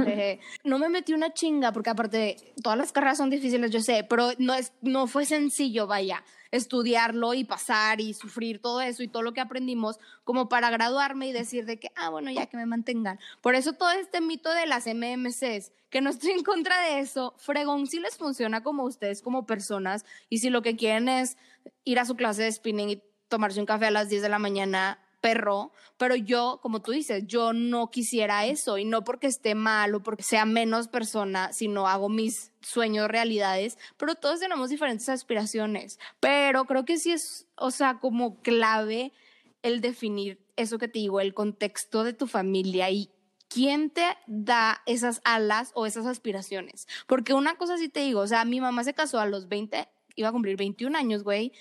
[0.65, 4.31] no me metí una chinga, porque aparte todas las carreras son difíciles, yo sé, pero
[4.39, 9.21] no, es, no fue sencillo, vaya, estudiarlo y pasar y sufrir todo eso y todo
[9.21, 12.65] lo que aprendimos como para graduarme y decir de que, ah, bueno, ya que me
[12.65, 13.21] mantengan.
[13.43, 17.35] Por eso todo este mito de las MMCs, que no estoy en contra de eso,
[17.37, 21.37] fregón si les funciona como ustedes como personas y si lo que quieren es
[21.85, 24.39] ir a su clase de spinning y tomarse un café a las 10 de la
[24.39, 29.55] mañana, perro, pero yo, como tú dices, yo no quisiera eso y no porque esté
[29.55, 35.09] mal o porque sea menos persona, sino hago mis sueños realidades, pero todos tenemos diferentes
[35.09, 39.13] aspiraciones, pero creo que sí es, o sea, como clave
[39.63, 43.11] el definir eso que te digo, el contexto de tu familia y
[43.49, 46.87] quién te da esas alas o esas aspiraciones.
[47.07, 49.89] Porque una cosa sí te digo, o sea, mi mamá se casó a los 20,
[50.17, 51.53] iba a cumplir 21 años, güey,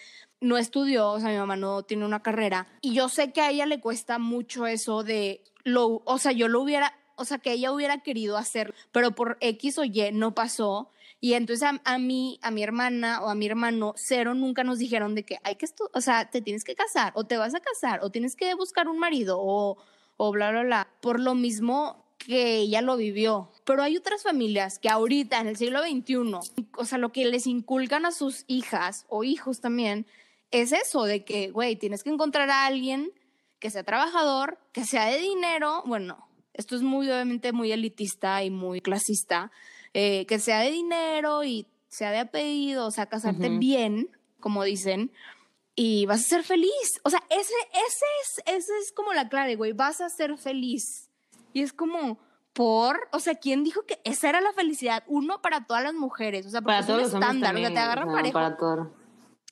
[0.41, 2.67] no estudió, o sea, mi mamá no tiene una carrera.
[2.81, 6.47] Y yo sé que a ella le cuesta mucho eso de, lo, o sea, yo
[6.47, 10.33] lo hubiera, o sea, que ella hubiera querido hacer, pero por X o Y no
[10.33, 10.89] pasó.
[11.21, 15.15] Y entonces a, mí, a mi hermana o a mi hermano, cero nunca nos dijeron
[15.15, 17.99] de que hay que, o sea, te tienes que casar o te vas a casar
[18.03, 19.77] o tienes que buscar un marido o,
[20.15, 20.87] o bla, bla, bla.
[21.01, 23.51] Por lo mismo que ella lo vivió.
[23.65, 27.47] Pero hay otras familias que ahorita, en el siglo XXI, o sea, lo que les
[27.47, 30.05] inculcan a sus hijas o hijos también
[30.51, 33.11] es eso de que, güey, tienes que encontrar a alguien
[33.59, 38.49] que sea trabajador, que sea de dinero, bueno, esto es muy obviamente muy elitista y
[38.49, 39.51] muy clasista,
[39.93, 44.09] eh, que sea de dinero y sea de apellido, o sea, casarte bien,
[44.39, 45.11] como dicen,
[45.75, 47.01] y vas a ser feliz.
[47.03, 51.09] O sea, ese, ese, es, ese es como la clave, güey, vas a ser feliz.
[51.53, 52.19] Y es como,
[52.53, 55.03] por, o sea, ¿quién dijo que esa era la felicidad?
[55.07, 58.11] Uno para todas las mujeres, o sea, para todos los estándar, o sea, te agarran
[58.11, 58.33] parejo.
[58.33, 58.98] Para todo.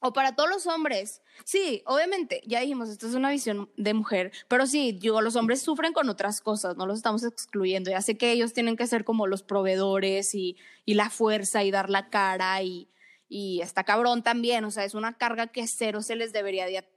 [0.01, 1.23] O para todos los hombres.
[1.43, 5.62] Sí, obviamente, ya dijimos, esto es una visión de mujer, pero sí, digo, los hombres
[5.62, 7.89] sufren con otras cosas, no los estamos excluyendo.
[7.89, 10.55] Ya sé que ellos tienen que ser como los proveedores y,
[10.86, 12.89] y la fuerza y dar la cara y,
[13.27, 16.88] y está cabrón también, o sea, es una carga que cero se les debería de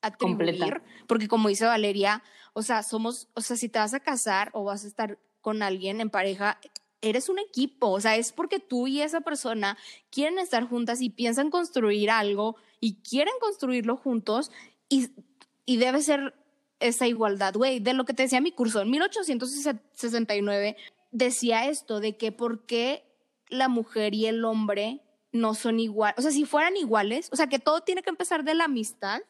[0.00, 2.22] atribuir, porque como dice Valeria,
[2.54, 5.62] o sea, somos, o sea, si te vas a casar o vas a estar con
[5.62, 6.60] alguien en pareja,
[7.02, 9.76] eres un equipo, o sea, es porque tú y esa persona
[10.10, 14.50] quieren estar juntas y piensan construir algo y quieren construirlo juntos
[14.88, 15.10] y,
[15.66, 16.34] y debe ser
[16.80, 20.76] esa igualdad, güey, de lo que te decía mi curso, en 1869
[21.10, 23.04] decía esto de que por qué
[23.48, 27.48] la mujer y el hombre no son iguales, o sea, si fueran iguales, o sea,
[27.48, 29.20] que todo tiene que empezar de la amistad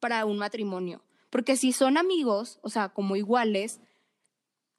[0.00, 3.80] para un matrimonio, porque si son amigos, o sea, como iguales,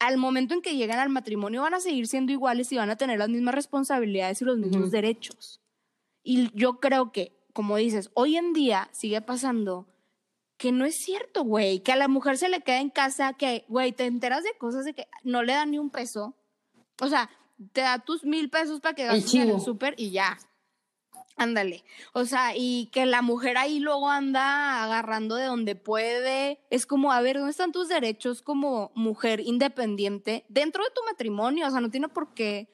[0.08, 2.98] al momento en que llegan al matrimonio van a seguir siendo iguales y van a
[2.98, 5.62] tener las mismas responsabilidades y los mismos derechos.
[6.24, 9.88] Y yo creo que, como dices, hoy en día sigue pasando
[10.58, 13.66] que no es cierto, güey, que a la mujer se le queda en casa, que,
[13.70, 16.36] güey, te enteras de cosas de que no le dan ni un peso.
[17.02, 17.30] O sea,
[17.72, 20.38] te da tus mil pesos para que gastes en el súper y ya.
[21.36, 21.84] Ándale.
[22.14, 26.60] O sea, y que la mujer ahí luego anda agarrando de donde puede.
[26.70, 31.68] Es como, a ver, ¿dónde están tus derechos como mujer independiente dentro de tu matrimonio?
[31.68, 32.70] O sea, no tiene por qué.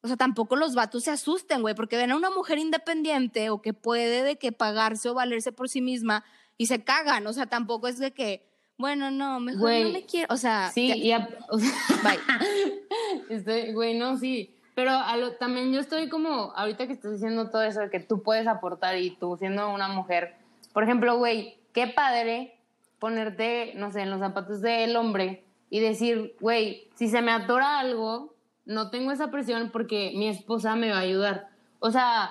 [0.00, 3.60] O sea, tampoco los vatos se asusten, güey, porque ven a una mujer independiente o
[3.60, 6.24] que puede de que pagarse o valerse por sí misma
[6.56, 7.26] y se cagan.
[7.26, 10.32] O sea, tampoco es de que, bueno, no, mejor no me quiero.
[10.32, 11.28] O sea, sí, ya.
[12.02, 13.36] bye.
[13.36, 17.80] Estoy, güey, no, sí pero también yo estoy como, ahorita que estás diciendo todo eso
[17.80, 20.36] de que tú puedes aportar y tú siendo una mujer,
[20.72, 22.56] por ejemplo, güey, qué padre
[23.00, 27.80] ponerte, no sé, en los zapatos del hombre y decir, güey, si se me atora
[27.80, 28.36] algo,
[28.66, 31.48] no tengo esa presión porque mi esposa me va a ayudar.
[31.80, 32.30] O sea,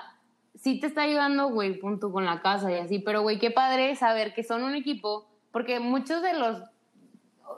[0.55, 3.93] sí te está ayudando, güey, punto con la casa y así, pero güey, qué padre
[3.97, 6.61] saber que son un equipo, porque muchos de los,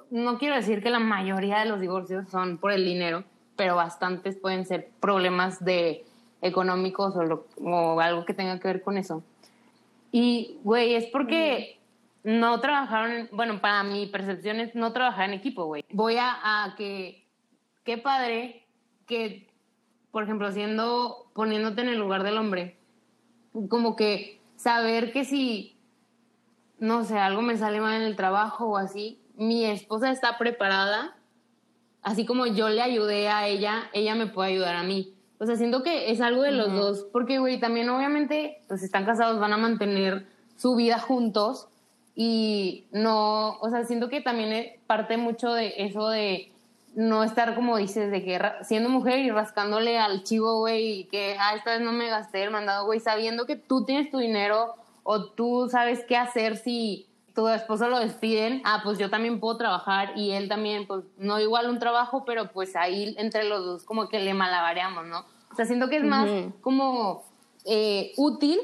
[0.10, 3.24] no quiero decir que la mayoría de los divorcios son por el dinero,
[3.60, 6.06] pero bastantes pueden ser problemas de
[6.42, 9.22] económicos o, algo que tenga que ver con eso.
[10.14, 11.78] Y, güey, es porque
[12.24, 15.84] no trabajaron, bueno, para mi percepción es no trabajar en equipo, güey.
[15.92, 17.26] Voy a, que,
[17.84, 18.64] qué padre
[19.06, 19.50] que,
[20.12, 22.78] por ejemplo, siendo, poniéndote en el lugar del hombre,
[23.68, 25.76] como que saber que si,
[26.78, 31.19] no sé, algo me sale mal en el trabajo o así, mi esposa está preparada
[32.02, 35.14] así como yo le ayudé a ella, ella me puede ayudar a mí.
[35.40, 39.06] O sea, siento que es algo de los dos, porque, güey, también obviamente, pues están
[39.06, 41.70] casados, van a mantener su vida juntos
[42.14, 46.52] y no, o sea, siento que también es parte mucho de eso de
[46.96, 51.38] no estar como dices, de que siendo mujer y rascándole al chivo, güey, y que,
[51.40, 54.74] ah, esta vez no me gasté el mandado, güey, sabiendo que tú tienes tu dinero
[55.04, 59.58] o tú sabes qué hacer si tu esposo lo despiden, ah, pues yo también puedo
[59.58, 63.84] trabajar y él también, pues no igual un trabajo, pero pues ahí entre los dos
[63.84, 65.26] como que le malabareamos, ¿no?
[65.52, 66.30] O sea, siento que es más
[66.62, 67.24] como
[67.66, 68.60] eh, útil,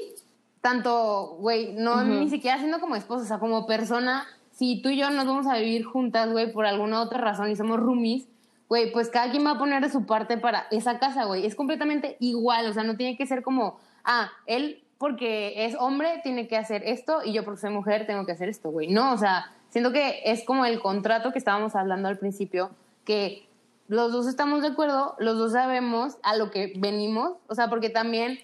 [0.61, 4.97] tanto, güey, no ni siquiera siendo como esposa, o sea, como persona, si tú y
[4.97, 8.27] yo nos vamos a vivir juntas, güey, por alguna otra razón y somos roomies,
[8.69, 11.45] güey, pues cada quien va a poner de su parte para esa casa, güey.
[11.45, 16.19] Es completamente igual, o sea, no tiene que ser como, ah, él porque es hombre
[16.23, 18.87] tiene que hacer esto y yo porque soy mujer tengo que hacer esto, güey.
[18.87, 22.71] No, o sea, siento que es como el contrato que estábamos hablando al principio,
[23.03, 23.47] que
[23.87, 27.89] los dos estamos de acuerdo, los dos sabemos a lo que venimos, o sea, porque
[27.89, 28.39] también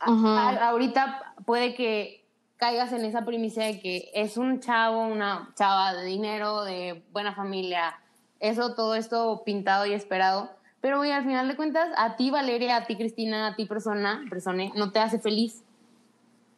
[0.00, 2.24] a- a- ahorita puede que
[2.56, 7.34] caigas en esa primicia de que es un chavo, una chava de dinero, de buena
[7.34, 7.98] familia,
[8.40, 10.50] eso, todo esto pintado y esperado.
[10.80, 14.22] Pero, güey, al final de cuentas, a ti, Valeria, a ti, Cristina, a ti, persona,
[14.28, 15.63] persona, no te hace feliz.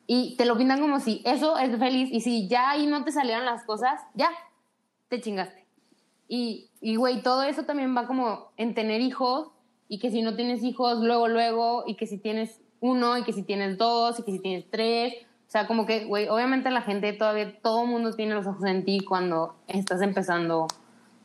[0.07, 3.11] Y te lo pintan como si eso es feliz y si ya ahí no te
[3.13, 4.31] salieron las cosas, ya,
[5.09, 5.65] te chingaste.
[6.29, 9.49] Y, y, güey, todo eso también va como en tener hijos
[9.89, 13.33] y que si no tienes hijos, luego, luego, y que si tienes uno, y que
[13.33, 15.15] si tienes dos, y que si tienes tres.
[15.47, 18.65] O sea, como que, güey, obviamente la gente todavía, todo el mundo tiene los ojos
[18.65, 20.67] en ti cuando estás empezando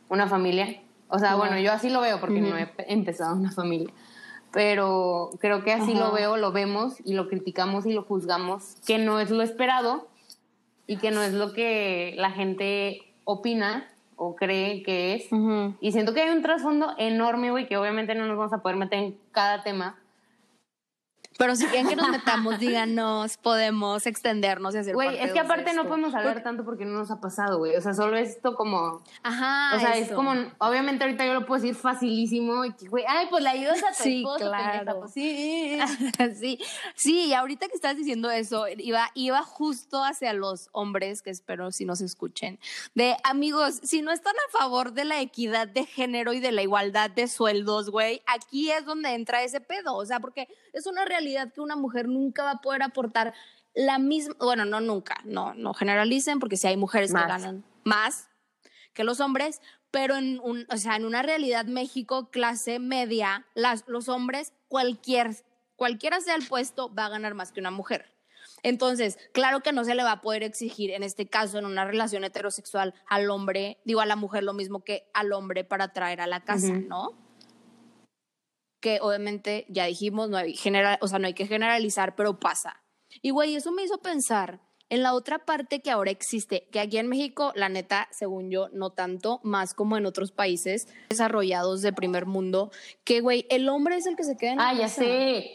[0.08, 0.80] una familia.
[1.08, 3.92] O sea, bueno, yo así lo veo porque no he pe- empezado una familia.
[4.52, 8.98] Pero creo que así lo veo, lo vemos y lo criticamos y lo juzgamos, que
[8.98, 10.06] no es lo esperado
[10.86, 15.28] y que no es lo que la gente opina o cree que es.
[15.80, 18.76] Y siento que hay un trasfondo enorme, güey, que obviamente no nos vamos a poder
[18.76, 19.96] meter en cada tema.
[21.42, 25.74] Pero si quieren que nos metamos, díganos, podemos extendernos y hacer Güey, es que aparte
[25.74, 27.74] no podemos hablar tanto porque no nos ha pasado, güey.
[27.74, 29.02] O sea, solo esto como...
[29.24, 30.14] Ajá, o sea, es eso.
[30.14, 30.34] como...
[30.58, 33.88] Obviamente ahorita yo lo puedo decir facilísimo y que, güey, ay, pues le ayudas a
[33.88, 35.00] tu Sí, esposo, claro.
[35.00, 35.80] Pues sí.
[36.38, 36.58] sí,
[36.94, 41.72] sí, y ahorita que estás diciendo eso, iba, iba justo hacia los hombres, que espero
[41.72, 42.60] si nos escuchen,
[42.94, 46.62] de amigos, si no están a favor de la equidad de género y de la
[46.62, 51.04] igualdad de sueldos, güey, aquí es donde entra ese pedo, o sea, porque es una
[51.04, 53.34] realidad que una mujer nunca va a poder aportar
[53.74, 57.22] la misma, bueno, no nunca, no, no generalicen, porque si hay mujeres Más.
[57.22, 58.28] que ganan más
[58.92, 63.84] que los hombres, pero en un, o sea, en una realidad México clase media, las,
[63.86, 65.36] los hombres cualquier
[65.76, 68.12] cualquiera sea el puesto va a ganar más que una mujer.
[68.62, 71.84] Entonces, claro que no se le va a poder exigir en este caso en una
[71.84, 76.20] relación heterosexual al hombre, digo a la mujer lo mismo que al hombre para traer
[76.20, 77.10] a la casa, ¿no?
[78.82, 82.82] Que obviamente ya dijimos, no hay general, o sea, no hay que generalizar, pero pasa.
[83.22, 84.60] Y güey, eso me hizo pensar
[84.92, 88.68] en la otra parte que ahora existe, que aquí en México, la neta, según yo,
[88.74, 92.70] no tanto, más como en otros países desarrollados de primer mundo,
[93.02, 95.50] que güey, el hombre es el que se queda en la Ah, ya sé.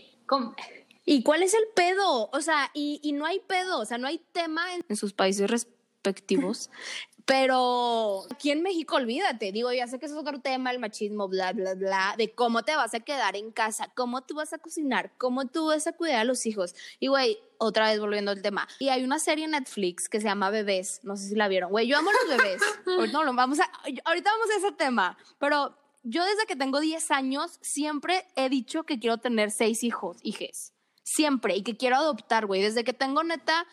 [1.05, 2.31] ¿Y cuál es el pedo?
[2.33, 5.13] O sea, y, y no hay pedo, o sea, no hay tema en, en sus
[5.13, 6.71] países respectivos.
[7.27, 11.51] Pero aquí en México, olvídate, digo, ya sé que es otro tema, el machismo, bla,
[11.51, 15.11] bla, bla, de cómo te vas a quedar en casa, cómo tú vas a cocinar,
[15.17, 16.73] cómo tú vas a cuidar a los hijos.
[17.01, 18.65] Y, güey, otra vez volviendo al tema.
[18.79, 21.69] Y hay una serie en Netflix que se llama Bebés, no sé si la vieron.
[21.69, 22.61] Güey, yo amo los bebés.
[22.87, 23.69] ahorita, no, lo vamos a,
[24.05, 28.85] ahorita vamos a ese tema, pero yo desde que tengo 10 años siempre he dicho
[28.85, 30.71] que quiero tener seis hijos, hijes.
[31.03, 31.57] Siempre.
[31.57, 32.61] Y que quiero adoptar, güey.
[32.61, 33.67] Desde que tengo neta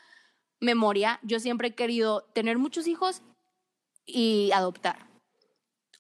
[0.59, 3.23] memoria, yo siempre he querido tener muchos hijos
[4.07, 5.07] y adoptar.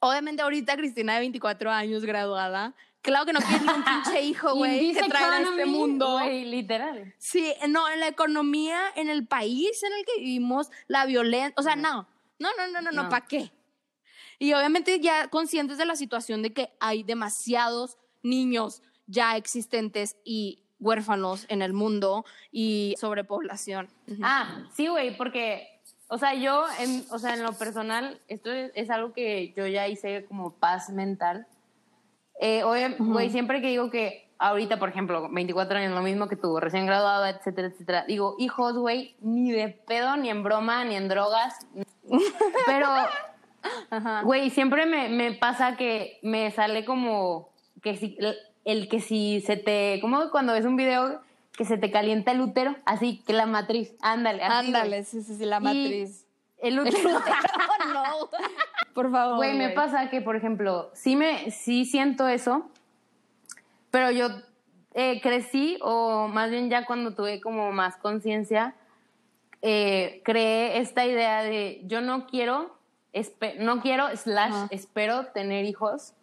[0.00, 4.54] Obviamente ahorita Cristina de 24 años graduada, claro que no quiere ni un pinche hijo,
[4.54, 6.18] güey, que traer a este mundo.
[6.18, 7.14] Güey, literal.
[7.18, 11.62] Sí, no, en la economía, en el país en el que vivimos, la violencia, o
[11.62, 12.06] sea, no,
[12.38, 13.08] no, no, no, no, no, No.
[13.08, 13.50] ¿para qué?
[14.38, 20.64] Y obviamente ya conscientes de la situación de que hay demasiados niños ya existentes y
[20.80, 23.88] huérfanos en el mundo y sobrepoblación.
[24.22, 25.73] Ah, sí, güey, porque,
[26.14, 29.66] o sea, yo, en, o sea, en lo personal, esto es, es algo que yo
[29.66, 31.48] ya hice como paz mental.
[32.40, 36.36] Eh, oye, güey, siempre que digo que ahorita, por ejemplo, 24 años, lo mismo que
[36.36, 40.94] tú, recién graduado, etcétera, etcétera, digo, hijos, güey, ni de pedo, ni en broma, ni
[40.94, 41.66] en drogas.
[42.66, 42.86] Pero,
[44.22, 47.48] güey, siempre me, me pasa que me sale como
[47.82, 51.23] que si, el, el que si se te, como cuando ves un video
[51.56, 54.66] que se te calienta el útero, así que la matriz, ándale, así.
[54.66, 56.26] Ándale, sí, sí, sí, la Y matriz.
[56.58, 57.10] El útero.
[57.92, 58.30] no.
[58.94, 59.36] Por favor.
[59.36, 62.68] Güey, me pasa que, por ejemplo, sí, me, sí siento eso,
[63.90, 64.28] pero yo
[64.94, 68.74] eh, crecí, o más bien ya cuando tuve como más conciencia,
[69.62, 72.76] eh, creé esta idea de yo no quiero,
[73.60, 76.14] no quiero, slash, espero tener hijos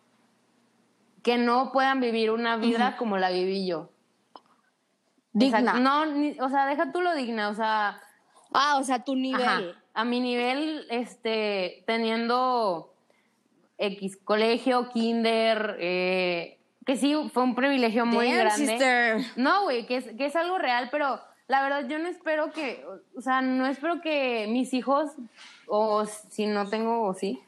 [1.23, 3.89] que no puedan vivir una vida como la viví yo.
[5.33, 5.73] Digna.
[5.73, 7.99] No, ni- o sea, deja tú lo digna, o sea,
[8.53, 9.41] Ah, o sea, tu nivel.
[9.45, 9.61] Ajá.
[9.93, 12.93] A mi nivel, este, teniendo
[13.77, 18.65] X colegio, kinder, eh, que sí fue un privilegio muy Damn, grande.
[18.67, 19.17] sister.
[19.37, 22.85] No, güey, que es, que es algo real, pero la verdad yo no espero que,
[23.17, 25.11] o sea, no espero que mis hijos,
[25.67, 27.39] o si no tengo, o sí,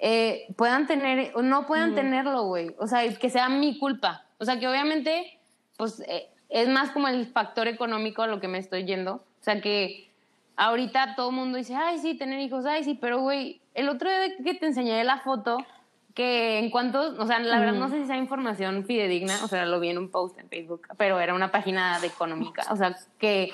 [0.00, 2.74] eh, puedan tener, o no puedan tenerlo, güey.
[2.78, 4.24] O sea, que sea mi culpa.
[4.38, 5.38] O sea, que obviamente,
[5.76, 9.14] pues, eh, es más como el factor económico a lo que me estoy yendo.
[9.14, 10.10] O sea, que
[10.56, 14.10] ahorita todo el mundo dice, ay, sí, tener hijos, ay, sí, pero, güey, el otro
[14.10, 15.58] día que te enseñé la foto,
[16.14, 19.64] que en cuanto, o sea, la verdad no sé si sea información fidedigna, o sea,
[19.66, 22.96] lo vi en un post en Facebook, pero era una página de económica, o sea,
[23.18, 23.52] que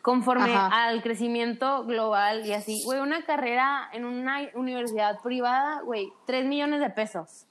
[0.00, 0.86] conforme Ajá.
[0.86, 6.80] al crecimiento global y así, güey, una carrera en una universidad privada, güey, 3 millones
[6.80, 7.46] de pesos.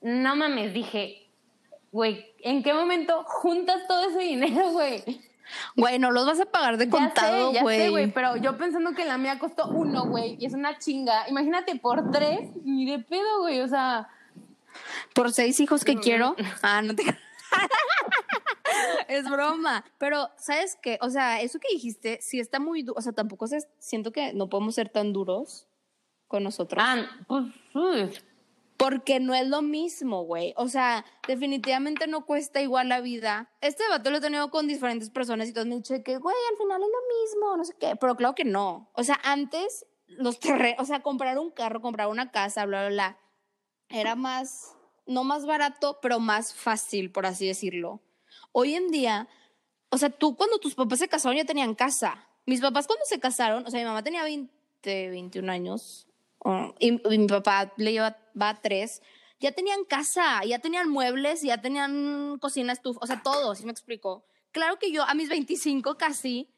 [0.00, 1.27] No mames, dije,
[1.92, 5.02] güey, ¿en qué momento juntas todo ese dinero, güey?
[5.76, 8.12] Güey, no los vas a pagar de Ya contado, güey, güey.
[8.12, 11.28] pero yo pensando que la mía costó uno, güey, y es una chinga.
[11.28, 14.08] Imagínate por tres, ni de pedo, güey, o sea,
[15.14, 16.36] Por seis hijos que quiero.
[16.62, 17.02] Ah, no te.
[19.08, 19.84] es broma.
[19.96, 20.98] Pero, ¿sabes qué?
[21.00, 22.98] O sea, eso que dijiste, sí está muy duro.
[22.98, 25.66] O sea, tampoco se, siento que no podemos ser tan duros
[26.26, 26.82] con nosotros.
[26.86, 28.10] ah, pues, uy.
[28.78, 30.54] Porque no es lo mismo, güey.
[30.56, 33.50] O sea, definitivamente no cuesta igual la vida.
[33.60, 36.36] Este debate lo he tenido con diferentes personas y todos me han dicho que, güey,
[36.52, 37.96] al final es lo mismo, no sé qué.
[37.96, 38.88] Pero claro que no.
[38.94, 42.88] O sea, antes los terrenos, o sea, comprar un carro, comprar una casa, bla, bla,
[42.88, 43.18] bla,
[43.88, 44.76] era más,
[45.06, 48.00] no más barato, pero más fácil, por así decirlo.
[48.52, 49.28] Hoy en día,
[49.90, 52.28] o sea, tú cuando tus papás se casaron ya tenían casa.
[52.46, 56.08] Mis papás cuando se casaron, o sea, mi mamá tenía 20, 21 años
[56.78, 59.02] y, y mi papá le lleva, va a tres,
[59.40, 63.72] ya tenían casa, ya tenían muebles, ya tenían cocina, estufa, o sea, todo, ¿sí me
[63.72, 64.24] explico?
[64.52, 66.48] Claro que yo a mis 25 casi,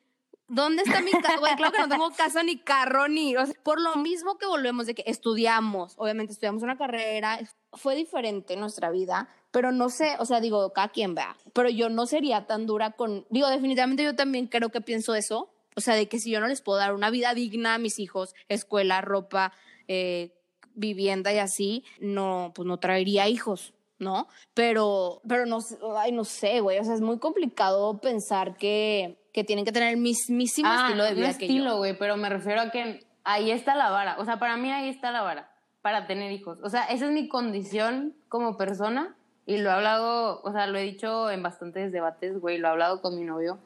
[0.49, 1.39] ¿dónde está mi casa?
[1.39, 4.47] Güey, claro que no tengo casa ni carro ni, o sea, por lo mismo que
[4.47, 7.39] volvemos de que estudiamos, obviamente estudiamos una carrera,
[7.73, 11.91] fue diferente nuestra vida, pero no sé, o sea, digo, cada quien vea, pero yo
[11.91, 15.95] no sería tan dura con, digo, definitivamente yo también creo que pienso eso, o sea,
[15.95, 19.01] de que si yo no les puedo dar una vida digna a mis hijos, escuela,
[19.01, 19.53] ropa,
[19.89, 20.40] eh,
[20.81, 24.27] vivienda y así, no, pues no traería hijos, ¿no?
[24.55, 29.19] Pero, pero no, sé, ay, no sé, güey, o sea, es muy complicado pensar que,
[29.33, 32.61] que tienen que tener el mismísimo Ah, estilo de vida estilo, güey, pero me refiero
[32.63, 34.17] a que ahí está la vara.
[34.19, 35.53] O sea, para mí ahí está la vara
[35.83, 36.59] para tener hijos.
[36.63, 39.15] O sea, esa es mi condición como persona
[39.47, 42.71] y lo he hablado, o sea, lo he dicho en bastantes debates, güey, lo he
[42.71, 43.59] hablado con mi novio.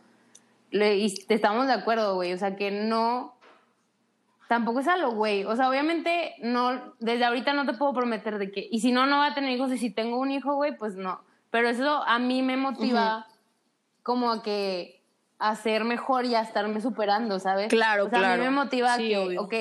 [0.71, 3.35] Le- y estamos de acuerdo, güey, o sea, que no
[4.55, 5.43] tampoco es algo, güey.
[5.45, 9.05] O sea, obviamente no desde ahorita no te puedo prometer de que y si no
[9.05, 11.21] no va a tener hijos y si tengo un hijo, güey, pues no.
[11.51, 13.27] Pero eso a mí me motiva
[14.05, 15.03] como a que
[15.41, 17.67] a ser mejor y a estarme superando, ¿sabes?
[17.69, 18.43] Claro, o sea, A claro.
[18.43, 19.43] mí me motiva Sí, que, obvio.
[19.43, 19.55] ok,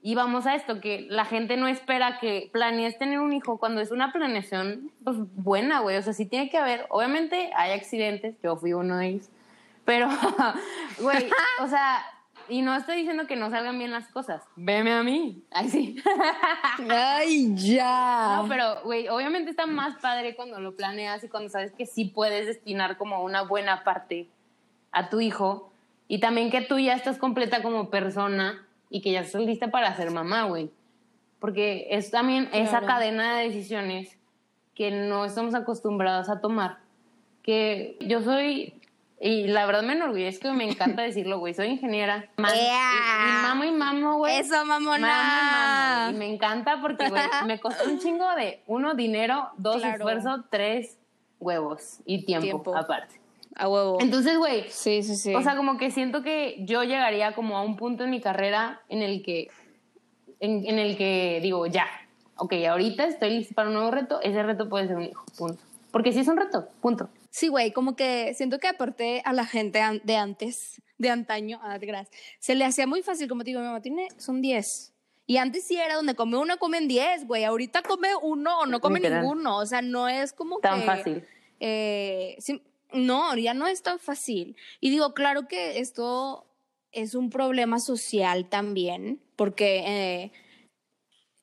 [0.00, 3.82] y vamos a esto, que la gente no espera que planees tener un hijo cuando
[3.82, 5.98] es una planeación pues, buena, güey.
[5.98, 9.28] O sea, sí tiene que haber, obviamente hay accidentes, yo fui uno de ellos,
[9.84, 10.08] pero,
[11.00, 11.28] güey,
[11.60, 12.02] o sea,
[12.48, 14.42] y no estoy diciendo que no salgan bien las cosas.
[14.56, 15.42] Veme a mí.
[15.50, 15.96] Ay, sí.
[16.90, 18.38] Ay, ya.
[18.42, 22.06] No, pero, güey, obviamente está más padre cuando lo planeas y cuando sabes que sí
[22.06, 24.28] puedes destinar como una buena parte
[24.90, 25.72] a tu hijo
[26.08, 29.94] y también que tú ya estás completa como persona y que ya estás lista para
[29.96, 30.70] ser mamá, güey.
[31.38, 32.86] Porque es también esa Claro.
[32.86, 34.18] cadena de decisiones
[34.74, 36.78] que no estamos acostumbrados a tomar.
[37.42, 38.74] Que yo soy,
[39.22, 42.26] y la verdad me enorgullezco y me encanta decirlo, güey, soy ingeniera.
[42.36, 42.90] Man- ¡Ea!
[43.26, 44.36] y, y mamo y mamo, güey.
[44.38, 45.06] Eso, mamona.
[45.06, 46.10] Mamo y mamo.
[46.10, 49.96] Y me encanta porque, güey, me costó un chingo de, uno, dinero, dos, Claro.
[49.96, 50.98] esfuerzo, tres,
[51.38, 52.76] huevos y tiempo, Tiempo.
[52.76, 53.20] aparte.
[53.54, 53.98] A huevo.
[54.00, 55.34] Entonces, güey, sí, sí, sí.
[55.34, 58.80] o sea, como que siento que yo llegaría como a un punto en mi carrera
[58.88, 59.48] en el que,
[60.40, 61.86] en, en el que digo, ya,
[62.36, 65.62] ok, ahorita estoy lista para un nuevo reto, ese reto puede ser un hijo, punto.
[65.90, 67.10] Porque sí es un reto, punto.
[67.32, 71.78] Sí, güey, como que siento que aparte a la gente de antes, de antaño, ah,
[72.38, 74.92] se le hacía muy fácil, como te digo, mi mamá tiene, son 10.
[75.26, 77.44] Y antes sí era donde come uno, comen 10, güey.
[77.44, 79.22] Ahorita come uno o no come Literal.
[79.22, 79.56] ninguno.
[79.56, 80.86] O sea, no es como Tan que...
[80.86, 81.26] fácil.
[81.58, 82.60] eh, sí,
[82.92, 84.54] no, ya no es tan fácil.
[84.80, 86.44] Y digo, claro que esto
[86.90, 90.32] es un problema social también, porque eh,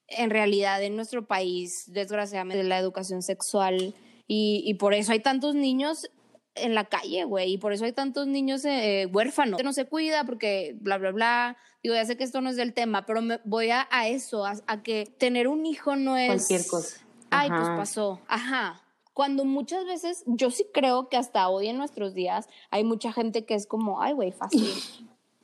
[0.07, 3.95] en realidad en nuestro país, desgraciadamente, la educación sexual
[4.31, 6.07] y, y por eso hay tantos niños
[6.53, 9.85] en la calle, güey, y por eso hay tantos niños eh, huérfanos, que no se
[9.85, 11.57] cuida porque bla, bla, bla.
[11.81, 14.45] Digo, ya sé que esto no es del tema, pero me voy a, a eso,
[14.45, 16.27] a, a, que tener un hijo no es...
[16.27, 16.97] Cualquier cosa.
[17.31, 18.21] Ay, pues pasó.
[18.27, 18.83] Ajá.
[19.13, 23.45] Cuando muchas veces, yo sí creo que hasta hoy en nuestros días hay mucha gente
[23.45, 24.69] que es como, ay, güey, fácil.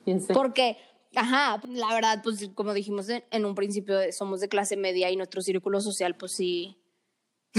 [0.32, 0.76] porque
[1.14, 5.16] Ajá, la verdad, pues como dijimos en, en, un principio, somos de clase media y
[5.16, 6.76] nuestro círculo social, pues sí,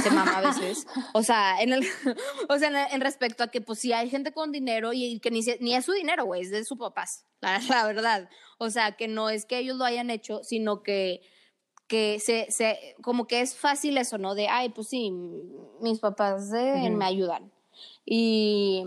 [0.02, 0.88] se mama a veces.
[1.14, 1.82] O sea, en el,
[2.50, 5.32] o sea, en, en, respecto a que pues sí hay gente con dinero y que
[5.32, 8.30] ni, ni es su dinero, güey, es de sus papás, la, la, verdad.
[8.58, 11.22] O sea, que no es que ellos lo hayan hecho, sino que
[11.88, 14.36] que se, se, como que es fácil eso, ¿no?
[14.36, 15.10] De, ay, pues sí,
[15.80, 16.95] mis papás eh, uh -huh.
[16.98, 17.52] me ayudan.
[18.06, 18.84] Y,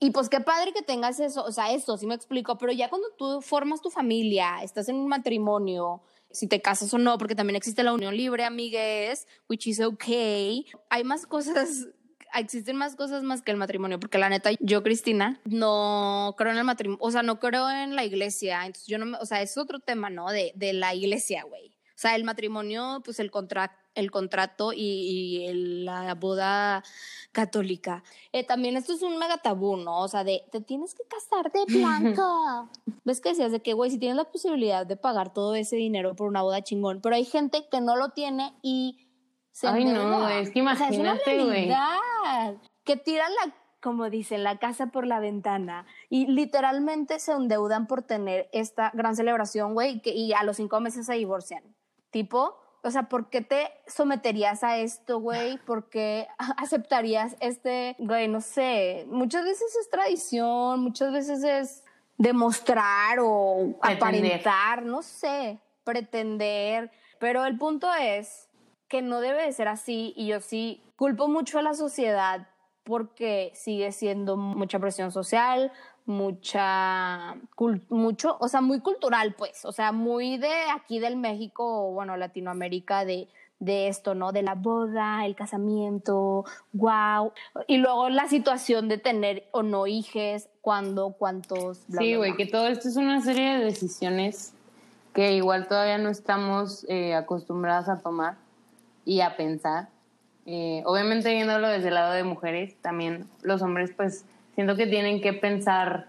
[0.00, 2.88] y pues qué padre que tengas eso, o sea, eso, sí me explico, pero ya
[2.88, 7.34] cuando tú formas tu familia, estás en un matrimonio, si te casas o no, porque
[7.34, 10.66] también existe la unión libre, amigues, which is okay.
[10.88, 11.88] Hay más cosas,
[12.34, 16.58] existen más cosas más que el matrimonio, porque la neta, yo, Cristina, no creo en
[16.58, 19.42] el matrimonio, o sea, no creo en la iglesia, entonces yo no me, o sea,
[19.42, 20.30] es otro tema, ¿no?
[20.30, 21.69] De, de la iglesia, güey.
[22.00, 26.82] O sea, el matrimonio, pues el contrato el contrato y, y el, la boda
[27.30, 28.02] católica.
[28.32, 30.00] Eh, también esto es un mega tabú, ¿no?
[30.00, 32.70] O sea, de te tienes que casar de blanco.
[33.04, 36.16] ¿Ves que decías de que, güey, si tienes la posibilidad de pagar todo ese dinero
[36.16, 39.06] por una boda chingón, pero hay gente que no lo tiene y
[39.52, 41.64] se Ay, no, es que imagínate, güey.
[41.64, 45.86] O sea, que tiran la como dicen, la casa por la ventana.
[46.10, 51.06] Y literalmente se endeudan por tener esta gran celebración, güey, y a los cinco meses
[51.06, 51.62] se divorcian.
[52.10, 55.58] Tipo, o sea, ¿por qué te someterías a esto, güey?
[55.58, 59.06] ¿Por qué aceptarías este, güey, no sé?
[59.08, 61.84] Muchas veces es tradición, muchas veces es
[62.16, 64.42] demostrar o pretender.
[64.42, 66.90] aparentar, no sé, pretender.
[67.18, 68.48] Pero el punto es
[68.88, 72.48] que no debe de ser así y yo sí culpo mucho a la sociedad
[72.82, 75.70] porque sigue siendo mucha presión social,
[76.06, 77.36] mucha,
[77.88, 83.04] mucho, o sea, muy cultural, pues, o sea, muy de aquí del México, bueno, Latinoamérica,
[83.04, 83.28] de,
[83.60, 84.32] de esto, ¿no?
[84.32, 87.32] De la boda, el casamiento, wow.
[87.66, 91.84] Y luego la situación de tener o no hijes, cuándo, cuántos.
[91.88, 94.54] Bla, sí, güey, que todo esto es una serie de decisiones
[95.12, 98.36] que igual todavía no estamos eh, acostumbradas a tomar
[99.04, 99.88] y a pensar.
[100.46, 104.24] Eh, obviamente viéndolo desde el lado de mujeres, también los hombres pues
[104.60, 106.08] siento que tienen que pensar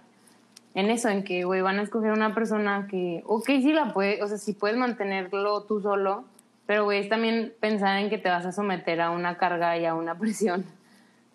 [0.74, 4.22] en eso, en que, güey, van a escoger una persona que, ok, sí la puede,
[4.22, 6.26] o sea, sí puedes mantenerlo tú solo,
[6.66, 9.86] pero, güey, es también pensar en que te vas a someter a una carga y
[9.86, 10.66] a una presión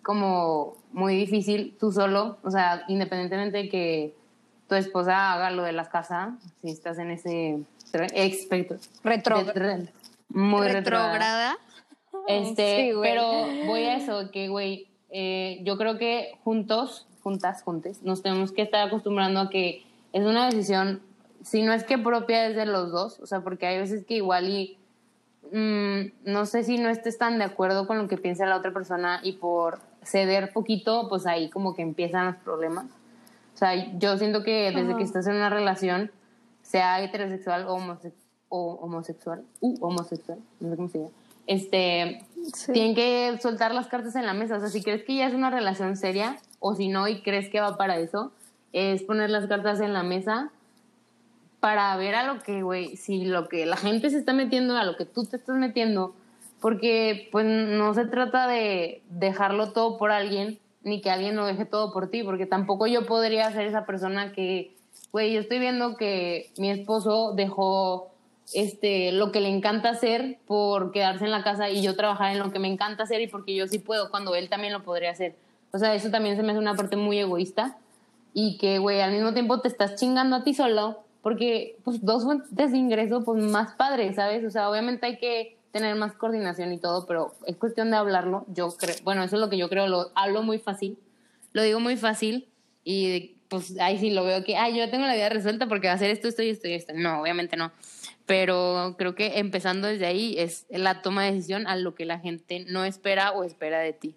[0.03, 4.13] como muy difícil tú solo, o sea, independientemente de que
[4.69, 7.57] tu esposa haga lo de las casas, si estás en ese
[8.15, 8.75] aspecto.
[9.03, 9.79] Retrógrada.
[10.29, 11.57] Muy retrógrada.
[12.27, 18.03] Este, sí, pero voy a eso, que, güey, eh, yo creo que juntos, juntas, juntes,
[18.03, 21.01] nos tenemos que estar acostumbrando a que es una decisión,
[21.43, 24.13] si no es que propia es de los dos, o sea, porque hay veces que
[24.15, 24.77] igual y
[25.51, 28.71] mmm, no sé si no estés tan de acuerdo con lo que piensa la otra
[28.71, 32.85] persona y por ceder poquito, pues ahí como que empiezan los problemas.
[33.53, 36.11] O sea, yo siento que desde que estás en una relación,
[36.61, 38.13] sea heterosexual o, homose
[38.47, 41.11] o homosexual, uh, homosexual, no sé cómo se llama,
[41.47, 42.21] este,
[42.53, 42.73] sí.
[42.73, 44.57] tienen que soltar las cartas en la mesa.
[44.57, 47.49] O sea, si crees que ya es una relación seria, o si no y crees
[47.49, 48.31] que va para eso,
[48.73, 50.51] es poner las cartas en la mesa
[51.59, 54.83] para ver a lo que, güey, si lo que la gente se está metiendo, a
[54.83, 56.13] lo que tú te estás metiendo,
[56.61, 61.65] porque pues no se trata de dejarlo todo por alguien, ni que alguien lo deje
[61.65, 64.75] todo por ti, porque tampoco yo podría ser esa persona que,
[65.11, 68.11] güey, yo estoy viendo que mi esposo dejó
[68.53, 72.39] este, lo que le encanta hacer por quedarse en la casa y yo trabajar en
[72.39, 75.11] lo que me encanta hacer y porque yo sí puedo, cuando él también lo podría
[75.11, 75.35] hacer.
[75.71, 77.77] O sea, eso también se me hace una parte muy egoísta
[78.33, 82.23] y que, güey, al mismo tiempo te estás chingando a ti solo porque, pues, dos
[82.23, 84.45] fuentes de ingreso, pues, más padres, ¿sabes?
[84.45, 88.45] O sea, obviamente hay que tener más coordinación y todo, pero es cuestión de hablarlo.
[88.47, 90.97] Yo creo, bueno, eso es lo que yo creo, lo hablo muy fácil,
[91.51, 92.47] lo digo muy fácil
[92.83, 95.93] y pues ahí sí lo veo que, ay, yo tengo la vida resuelta porque va
[95.93, 96.93] a hacer esto, esto y esto y esto.
[96.95, 97.71] No, obviamente no
[98.27, 102.19] pero creo que empezando desde ahí es la toma de decisión a lo que la
[102.19, 104.15] gente no espera o espera de ti.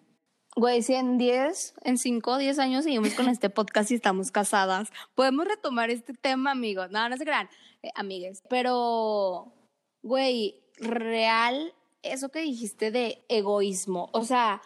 [0.57, 4.33] Güey, si en 10, en 5 o 10 años seguimos con este podcast y estamos
[4.33, 6.91] casadas, podemos retomar este tema, amigos.
[6.91, 7.49] No, no se crean,
[7.83, 8.43] eh, amigues.
[8.51, 9.55] Pero,
[10.03, 14.11] güey, real, eso que dijiste de egoísmo.
[14.13, 14.61] O sea,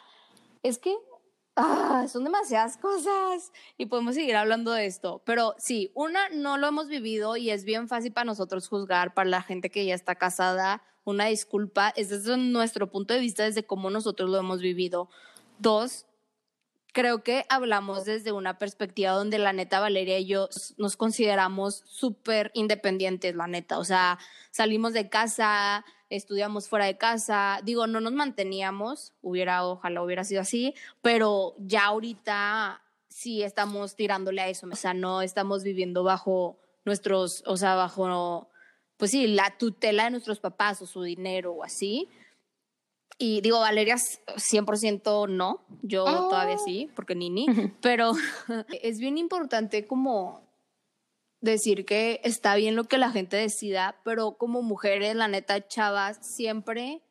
[0.62, 0.97] es que
[1.57, 5.22] Ah, son demasiadas cosas y podemos seguir hablando de esto.
[5.24, 9.30] Pero sí, una, no lo hemos vivido y es bien fácil para nosotros juzgar, para
[9.30, 13.64] la gente que ya está casada, una disculpa, es desde nuestro punto de vista, desde
[13.64, 15.09] cómo nosotros lo hemos vivido.
[15.59, 16.07] Dos,
[16.92, 22.50] creo que hablamos desde una perspectiva donde la neta Valeria y yo nos consideramos súper
[22.55, 23.78] independientes, la neta.
[23.78, 24.18] O sea,
[24.50, 25.84] salimos de casa,
[26.17, 31.87] estudiamos fuera de casa, digo, no nos manteníamos, hubiera, ojalá hubiera sido así, pero ya
[31.87, 37.75] ahorita sí estamos tirándole a eso, o sea, no estamos viviendo bajo nuestros, o sea,
[37.75, 38.49] bajo,
[38.97, 42.09] pues sí, la tutela de nuestros papás o su dinero o así.
[43.17, 47.47] Y digo, Valeria 100% no, yo todavía sí, porque Nini,
[47.81, 48.12] pero
[48.83, 50.43] es bien importante como
[51.45, 56.18] decir que está bien lo que la gente decida, pero como mujeres, la neta, chavas,
[56.20, 57.03] siempre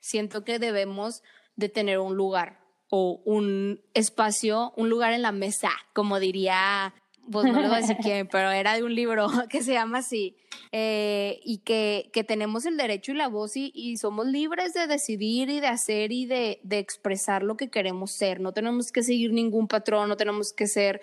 [0.00, 1.22] siento que debemos
[1.56, 2.60] de tener un lugar
[2.90, 6.94] o un espacio, un lugar en la mesa, como diría
[7.30, 9.98] pues no le voy a decir quién, pero era de un libro que se llama
[9.98, 10.36] así,
[10.72, 14.86] eh, y que, que, tenemos el derecho y la voz y, y, somos libres de
[14.86, 18.40] decidir y de hacer y de, de, expresar lo que queremos ser.
[18.40, 21.00] No tenemos que seguir ningún patrón, no tenemos que ser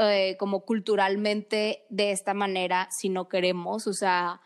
[0.00, 3.86] eh, como culturalmente de esta manera si no queremos.
[3.86, 4.40] O sea,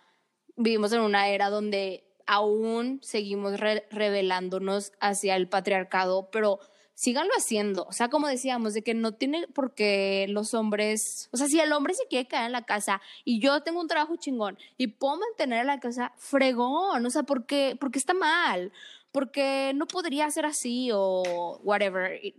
[0.56, 6.60] vivimos en una era donde aún seguimos re revelándonos hacia el patriarcado, pero
[6.94, 7.84] síganlo haciendo.
[7.84, 11.60] O sea, como decíamos, de que no tiene por qué los hombres, o sea, si
[11.60, 14.88] el hombre se quiere quedar en la casa y yo tengo un trabajo chingón y
[14.88, 18.72] puedo mantener en la casa, fregón, o sea, ¿por qué, porque está mal?
[19.12, 22.34] Porque no podría ser así o whatever it,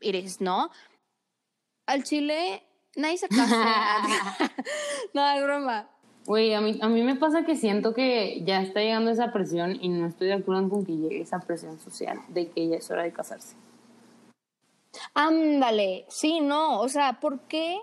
[0.00, 0.70] is, ¿no?
[1.86, 2.62] Al chile,
[2.96, 3.98] nadie se casa.
[5.14, 5.90] no, es broma.
[6.26, 9.76] Güey, a mí, a mí me pasa que siento que ya está llegando esa presión
[9.78, 12.90] y no estoy de acuerdo con que llegue esa presión social de que ya es
[12.90, 13.56] hora de casarse.
[15.14, 17.78] Ándale, sí, no, o sea, ¿por qué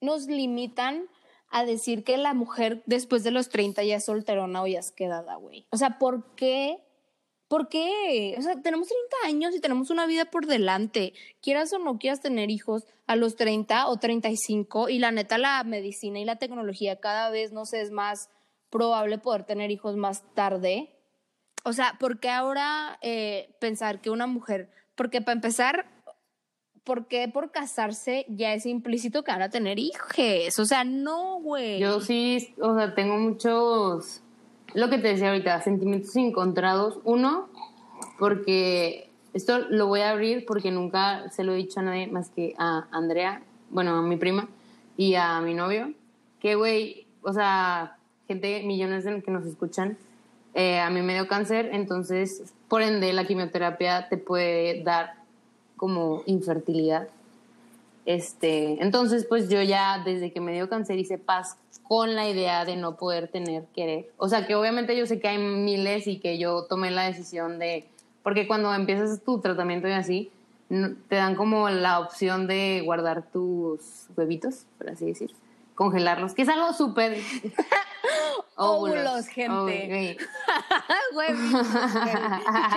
[0.00, 1.08] nos limitan
[1.50, 4.92] a decir que la mujer después de los 30 ya es solterona o ya es
[4.92, 5.66] quedada, güey?
[5.70, 6.78] O sea, ¿por qué?
[7.48, 8.34] ¿Por qué?
[8.38, 11.14] O sea, tenemos 30 años y tenemos una vida por delante.
[11.40, 15.64] Quieras o no quieras tener hijos a los 30 o 35 y la neta la
[15.64, 18.28] medicina y la tecnología cada vez, no sé, es más
[18.68, 20.94] probable poder tener hijos más tarde.
[21.64, 25.86] O sea, ¿por qué ahora eh, pensar que una mujer, porque para empezar,
[26.88, 30.58] ¿por qué por casarse ya es implícito que van a tener hijos?
[30.58, 31.78] O sea, no, güey.
[31.78, 34.22] Yo sí, o sea, tengo muchos,
[34.72, 36.98] lo que te decía ahorita, sentimientos encontrados.
[37.04, 37.50] Uno,
[38.18, 42.30] porque esto lo voy a abrir porque nunca se lo he dicho a nadie más
[42.30, 44.48] que a Andrea, bueno, a mi prima
[44.96, 45.92] y a mi novio,
[46.40, 49.98] que, güey, o sea, gente, millones de que nos escuchan,
[50.54, 55.17] eh, a mí me dio cáncer, entonces, por ende, la quimioterapia te puede dar
[55.78, 57.08] como infertilidad.
[58.04, 62.66] Este, entonces, pues yo ya desde que me dio cáncer hice paz con la idea
[62.66, 64.10] de no poder tener querer.
[64.18, 67.58] O sea, que obviamente yo sé que hay miles y que yo tomé la decisión
[67.58, 67.88] de,
[68.22, 70.30] porque cuando empiezas tu tratamiento y así,
[70.68, 75.34] te dan como la opción de guardar tus huevitos, por así decir,
[75.74, 77.16] congelarlos, que es algo súper...
[78.56, 80.18] óvulos, gente.
[81.14, 81.72] Huevitos,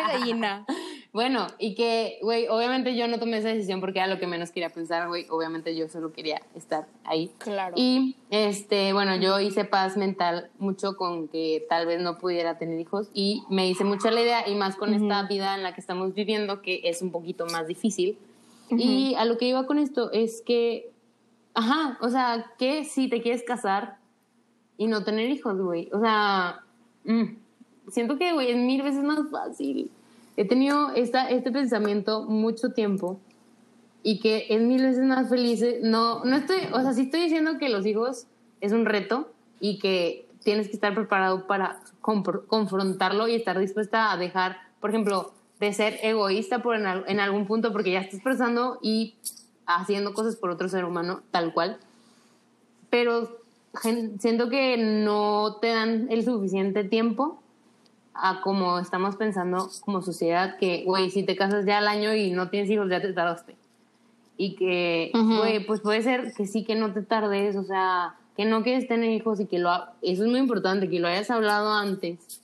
[0.08, 0.66] gallina.
[1.14, 4.52] Bueno, y que, güey, obviamente yo no tomé esa decisión porque era lo que menos
[4.52, 5.26] quería pensar, güey.
[5.30, 7.32] Obviamente yo solo quería estar ahí.
[7.40, 7.74] Claro.
[7.76, 12.80] Y, este, bueno, yo hice paz mental mucho con que tal vez no pudiera tener
[12.80, 15.82] hijos y me hice mucha la idea y más con esta vida en la que
[15.82, 18.18] estamos viviendo que es un poquito más difícil.
[18.70, 20.94] Y a lo que iba con esto es que,
[21.54, 23.98] ajá, o sea, que si te quieres casar
[24.78, 25.90] y no tener hijos, güey.
[25.92, 26.62] O sea,
[27.04, 27.36] mm,
[27.90, 29.92] siento que, güey, es mil veces más fácil
[30.38, 33.20] he tenido esta, este pensamiento mucho tiempo
[34.04, 35.64] y que es mil veces más feliz.
[35.84, 38.28] No, no estoy, o sea, sí estoy diciendo que los hijos
[38.60, 44.18] es un reto y que tienes que estar preparado para confrontarlo y estar dispuesta a
[44.18, 48.80] dejar, por ejemplo, de ser egoísta por en, en algún punto porque ya estás pensando
[48.82, 49.16] y
[49.68, 51.78] haciendo cosas por otro ser humano, tal cual.
[52.90, 53.38] Pero
[54.20, 57.41] siento que no te dan el suficiente tiempo
[58.14, 62.32] a como estamos pensando como sociedad, que, güey, si te casas ya al año y
[62.32, 63.56] no tienes hijos, ya te tardaste.
[64.38, 68.46] Y que, güey, pues puede ser que sí, que no te tardes, o sea, que
[68.46, 69.72] no quieres tener hijos y que lo...
[70.02, 72.42] Eso es muy importante, que lo hayas hablado antes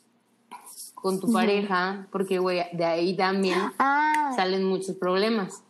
[0.94, 4.34] con tu pareja, porque, güey, de ahí también ah.
[4.36, 5.64] salen muchos problemas.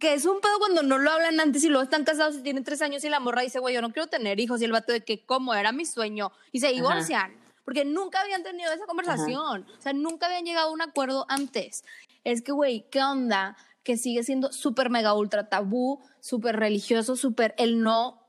[0.00, 2.64] Que es un pedo cuando no lo hablan antes y luego están casados y tienen
[2.64, 4.60] tres años y la morra dice, güey, yo no quiero tener hijos.
[4.60, 5.54] Y el vato de que, ¿cómo?
[5.54, 6.32] Era mi sueño.
[6.52, 7.32] Y se divorcian
[7.68, 11.84] porque nunca habían tenido esa conversación, o sea, nunca habían llegado a un acuerdo antes.
[12.24, 13.58] Es que, güey, ¿qué onda?
[13.82, 18.22] que sigue siendo súper mega ultra tabú, súper religioso, súper el no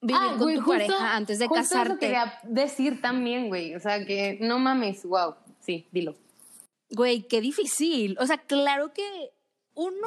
[0.00, 1.98] vivir Ah, con tu justo- pareja antes de justo Eso casarte.
[1.98, 3.74] quería decir también, güey.
[3.74, 5.34] O sea, que no mames, wow.
[5.60, 6.14] Sí, dilo.
[6.90, 8.16] Güey, qué difícil.
[8.20, 9.32] O sea, claro que
[9.74, 10.06] uno,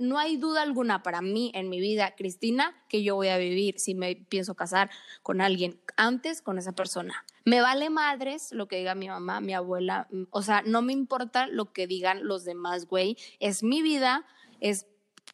[0.00, 3.78] no hay duda alguna para mí en mi vida, Cristina, que yo voy a vivir
[3.78, 4.90] si me pienso casar
[5.22, 7.24] con alguien antes con esa persona.
[7.44, 10.08] Me vale madres lo que diga mi mamá, mi abuela.
[10.10, 13.16] mm, O sea, no me importa lo que digan los demás, güey.
[13.40, 14.26] Es mi vida,
[14.60, 14.86] es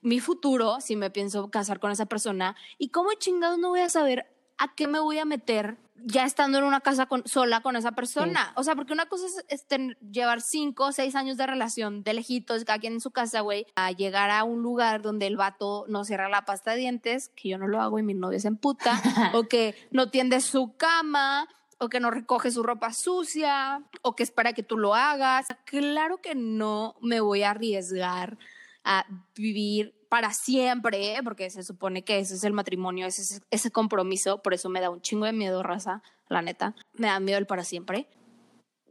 [0.02, 2.56] mi futuro si me pienso casar con esa persona.
[2.76, 4.26] ¿Y cómo chingados no voy a saber
[4.58, 7.92] a qué me voy a meter ya estando en una casa con, sola con esa
[7.92, 8.52] persona?
[8.56, 9.66] O sea, porque una cosa es,
[10.10, 13.66] llevar cinco o seis años de relación de lejitos, cada quien en su casa, güey,
[13.74, 17.48] a llegar a un lugar donde el vato no cierra la pasta de dientes, que
[17.50, 19.00] yo no lo hago y mi novia se emputa,
[19.34, 24.22] o que no tiende su cama, o que no recoge su ropa sucia, o que
[24.22, 25.46] espera que tú lo hagas.
[25.64, 28.38] Claro que no me voy a arriesgar
[28.84, 31.20] a vivir para siempre, ¿eh?
[31.22, 34.80] porque se supone que ese es el matrimonio, ese es ese compromiso, por eso me
[34.80, 38.08] da un chingo de miedo, raza, la neta, me da miedo el para siempre.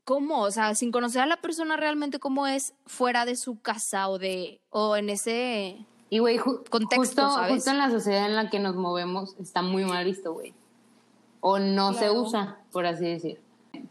[0.03, 0.41] ¿Cómo?
[0.41, 4.19] O sea, sin conocer a la persona realmente cómo es fuera de su casa o
[4.19, 7.53] de o en ese Y, güey, ju- Contexto, justo, ¿sabes?
[7.55, 10.53] justo en la sociedad en la que nos movemos está muy mal visto, güey.
[11.39, 13.41] O no se usa, por así decir.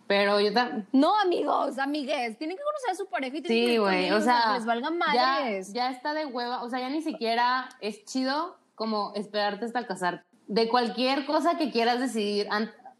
[0.06, 0.86] Pero yo también...
[0.92, 4.42] No, amigos, amigues, tienen que conocer a su pareja y tienen Sí, güey, o sea,
[4.48, 5.72] que les valgan ya, madres.
[5.72, 10.24] ya está de hueva, o sea, ya ni siquiera es chido como esperarte hasta casarte.
[10.46, 12.48] De cualquier cosa que quieras decidir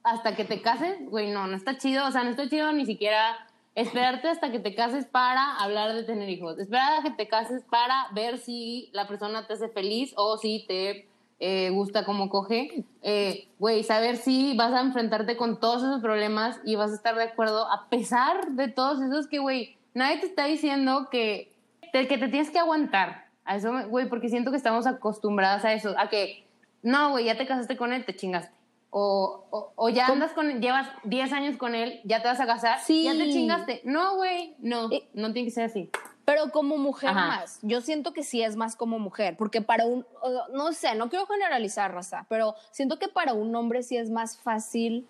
[0.03, 2.87] hasta que te cases, güey, no, no está chido, o sea, no está chido ni
[2.87, 3.37] siquiera
[3.75, 7.65] esperarte hasta que te cases para hablar de tener hijos, esperar a que te cases
[7.65, 11.09] para ver si la persona te hace feliz o si te
[11.47, 16.59] eh, gusta cómo coge, Eh, güey, saber si vas a enfrentarte con todos esos problemas
[16.65, 20.27] y vas a estar de acuerdo a pesar de todos esos que, güey, nadie te
[20.27, 21.53] está diciendo que
[21.93, 23.25] te, que te tienes que aguantar.
[23.45, 26.47] A eso, güey, porque siento que estamos acostumbradas a eso, a que,
[26.83, 28.55] no, güey, ya te casaste con él, te chingaste.
[28.89, 32.47] O, o, o ya andas con, llevas 10 años con él, ya te vas a
[32.47, 33.03] casar, Sí.
[33.05, 33.83] ya te chingaste.
[33.85, 35.91] No, güey, no, Eh, no tiene que ser así.
[36.25, 37.27] Pero como mujer Ajá.
[37.27, 40.07] más, yo siento que sí es más como mujer, porque para un,
[40.53, 44.39] no sé, no quiero generalizar, raza, pero siento que para un hombre sí es más
[44.39, 45.07] fácil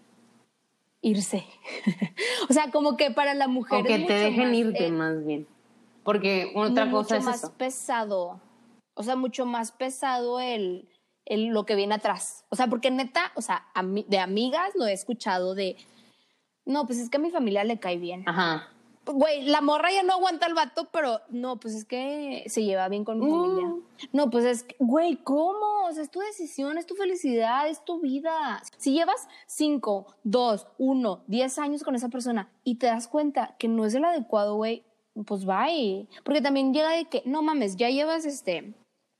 [1.02, 1.44] irse.
[2.48, 4.86] o sea, como que para la mujer O es que te mucho dejen más, irte
[4.86, 5.46] eh, más bien.
[6.02, 7.52] Porque otra mucho cosa es más eso.
[7.52, 8.40] pesado.
[8.94, 10.88] O sea, mucho más pesado el,
[11.24, 12.44] el lo que viene atrás.
[12.48, 13.66] O sea, porque neta, o sea,
[14.08, 15.76] de amigas lo he escuchado de,
[16.64, 18.24] no, pues es que a mi familia le cae bien.
[18.26, 18.68] Ajá.
[19.06, 22.88] Güey, la morra ya no aguanta al vato, pero no, pues es que se lleva
[22.88, 23.30] bien con mi Mm.
[23.30, 23.74] familia.
[24.12, 25.84] No, pues es que, güey, ¿cómo?
[25.86, 28.62] O sea, es tu decisión, es tu felicidad, es tu vida.
[28.78, 33.68] Si llevas 5, 2, 1, 10 años con esa persona y te das cuenta que
[33.68, 34.84] no es el adecuado, güey,
[35.26, 36.08] pues bye.
[36.24, 38.74] Porque también llega de que, no mames, ya llevas este,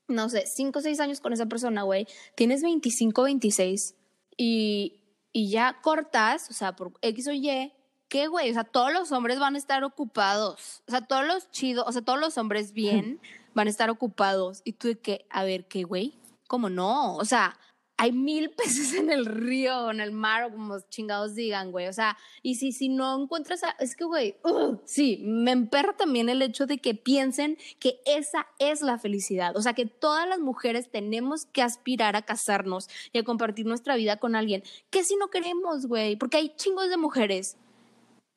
[0.09, 2.07] no sé, 5 o 6 años con esa persona, güey.
[2.37, 3.95] Tienes 25, 26
[4.37, 5.01] y,
[5.33, 7.73] y ya cortas, o sea, por X o Y,
[8.09, 8.51] ¿qué, güey?
[8.51, 10.83] O sea, todos los hombres van a estar ocupados.
[10.87, 13.21] O sea, todos los chidos, o sea, todos los hombres bien
[13.55, 14.63] van a estar ocupados.
[14.65, 16.19] Y tú de que, a ver, ¿qué, güey?
[16.49, 17.17] ¿Cómo no?
[17.17, 17.59] O sea,
[17.97, 21.87] hay mil peces en el río, en el mar, o como chingados digan, güey.
[21.87, 25.97] O sea, y si, si no encuentras, a- es que, güey, ugh, sí, me emperra
[25.97, 29.57] también el hecho de que piensen que esa es la felicidad.
[29.57, 33.95] O sea, que todas las mujeres tenemos que aspirar a casarnos y a compartir nuestra
[33.97, 34.63] vida con alguien.
[34.91, 37.57] Que si no queremos, güey, porque hay chingos de mujeres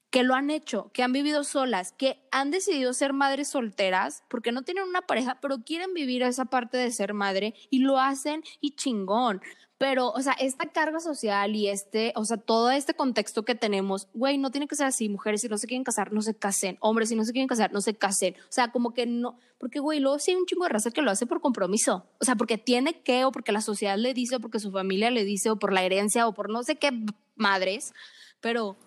[0.09, 4.51] que lo han hecho, que han vivido solas, que han decidido ser madres solteras porque
[4.51, 8.43] no tienen una pareja, pero quieren vivir esa parte de ser madre y lo hacen
[8.61, 9.41] y chingón.
[9.77, 14.07] Pero, o sea, esta carga social y este, o sea, todo este contexto que tenemos,
[14.13, 15.07] güey, no tiene que ser así.
[15.07, 16.77] Mujeres, si no se quieren casar, no se casen.
[16.79, 18.35] Hombres, si no se quieren casar, no se casen.
[18.39, 21.03] O sea, como que no, porque, güey, luego sí hay un chingo de raza que
[21.03, 22.07] lo hace por compromiso.
[22.19, 25.11] O sea, porque tiene que, o porque la sociedad le dice, o porque su familia
[25.11, 26.91] le dice, o por la herencia, o por no sé qué
[27.35, 27.93] madres.
[28.41, 28.77] Pero,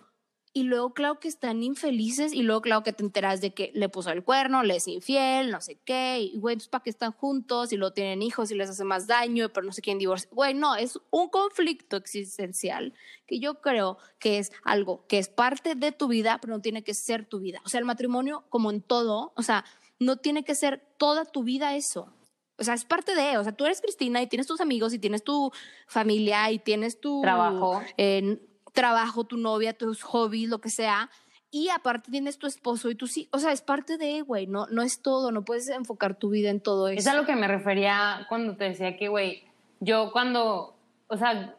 [0.53, 2.33] y luego, claro que están infelices.
[2.33, 5.51] Y luego, claro que te enteras de que le puso el cuerno, le es infiel,
[5.51, 6.19] no sé qué.
[6.21, 7.73] Y, güey, entonces, ¿para qué están juntos?
[7.73, 10.29] Y luego tienen hijos y les hace más daño, pero no sé quién divorcia.
[10.33, 12.95] Güey, no, es un conflicto existencial
[13.29, 16.83] que yo creo que es algo que es parte de tu vida, pero no tiene
[16.83, 17.61] que ser tu vida.
[17.65, 19.65] O sea, el matrimonio, como en todo, o sea,
[20.01, 22.13] no tiene que ser toda tu vida eso.
[22.59, 24.99] O sea, es parte de, o sea, tú eres Cristina y tienes tus amigos y
[24.99, 25.53] tienes tu
[25.87, 27.81] familia y tienes tu Trabajo.
[27.97, 28.39] eh,
[28.73, 31.11] trabajo, tu novia, tus hobbies, lo que sea.
[31.51, 33.31] Y aparte tienes tu esposo y tus hijos.
[33.33, 36.51] O sea, es parte de, güey, no, no es todo, no puedes enfocar tu vida
[36.51, 36.99] en todo eso.
[36.99, 39.43] Es a lo que me refería cuando te decía que, güey,
[39.81, 40.77] yo cuando,
[41.09, 41.57] o sea,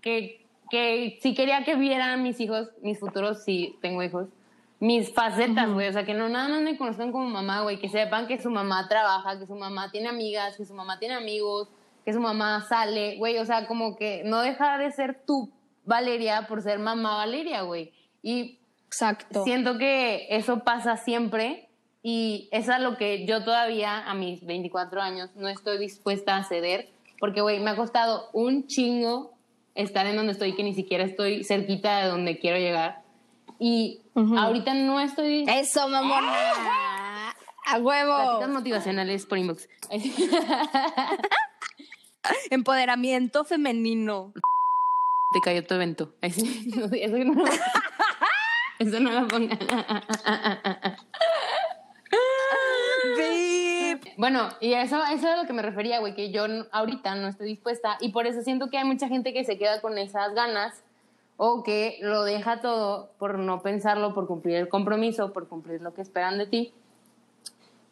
[0.00, 4.28] que, que si quería que vieran mis hijos, mis futuros, si tengo hijos,
[4.82, 5.88] mis facetas, güey.
[5.88, 7.78] O sea, que no nada más me conozcan como mamá, güey.
[7.78, 11.14] Que sepan que su mamá trabaja, que su mamá tiene amigas, que su mamá tiene
[11.14, 11.68] amigos,
[12.04, 13.38] que su mamá sale, güey.
[13.38, 15.50] O sea, como que no deja de ser tú,
[15.84, 17.92] Valeria, por ser mamá Valeria, güey.
[18.22, 19.44] Y Exacto.
[19.44, 21.68] siento que eso pasa siempre
[22.02, 26.44] y es a lo que yo todavía a mis 24 años no estoy dispuesta a
[26.44, 26.88] ceder
[27.22, 29.32] porque, güey, me ha costado un chingo
[29.76, 33.04] estar en donde estoy que ni siquiera estoy cerquita de donde quiero llegar.
[33.60, 34.00] Y
[34.36, 35.44] ahorita no estoy...
[35.48, 37.32] Eso, mamona.
[37.64, 38.16] A huevo.
[38.16, 39.68] Platitas motivacionales por inbox.
[42.50, 44.32] Empoderamiento femenino.
[45.32, 46.14] Te cayó tu evento.
[46.20, 46.30] Ay,
[47.00, 47.44] Eso no,
[48.78, 49.58] eso no lo pongan.
[54.16, 57.28] Bueno, y eso, eso es a lo que me refería, güey, que yo ahorita no
[57.28, 60.34] estoy dispuesta y por eso siento que hay mucha gente que se queda con esas
[60.34, 60.82] ganas
[61.36, 65.94] o que lo deja todo por no pensarlo, por cumplir el compromiso, por cumplir lo
[65.94, 66.74] que esperan de ti.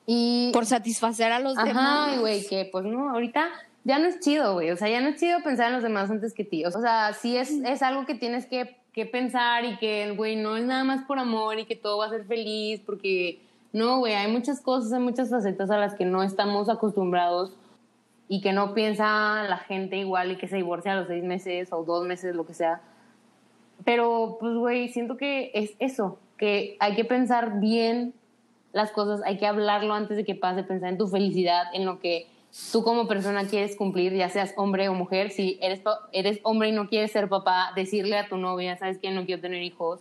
[0.07, 2.19] Y Por satisfacer a los Ajá, demás.
[2.21, 3.49] güey, que pues no, ahorita
[3.85, 4.71] ya no es chido, güey.
[4.71, 6.65] O sea, ya no es chido pensar en los demás antes que ti.
[6.65, 10.57] O sea, sí es, es algo que tienes que, que pensar y que, güey, no
[10.57, 13.41] es nada más por amor y que todo va a ser feliz, porque
[13.73, 17.57] no, güey, hay muchas cosas, hay muchas facetas a las que no estamos acostumbrados
[18.29, 21.73] y que no piensa la gente igual y que se divorcia a los seis meses
[21.73, 22.81] o dos meses, lo que sea.
[23.85, 28.15] Pero, pues, güey, siento que es eso, que hay que pensar bien
[28.73, 31.99] las cosas, hay que hablarlo antes de que pase, pensar en tu felicidad, en lo
[31.99, 32.29] que
[32.73, 35.31] tú como persona quieres cumplir, ya seas hombre o mujer.
[35.31, 35.83] Si eres,
[36.13, 39.11] eres hombre y no quieres ser papá, decirle a tu novia, ¿sabes qué?
[39.11, 40.01] No quiero tener hijos.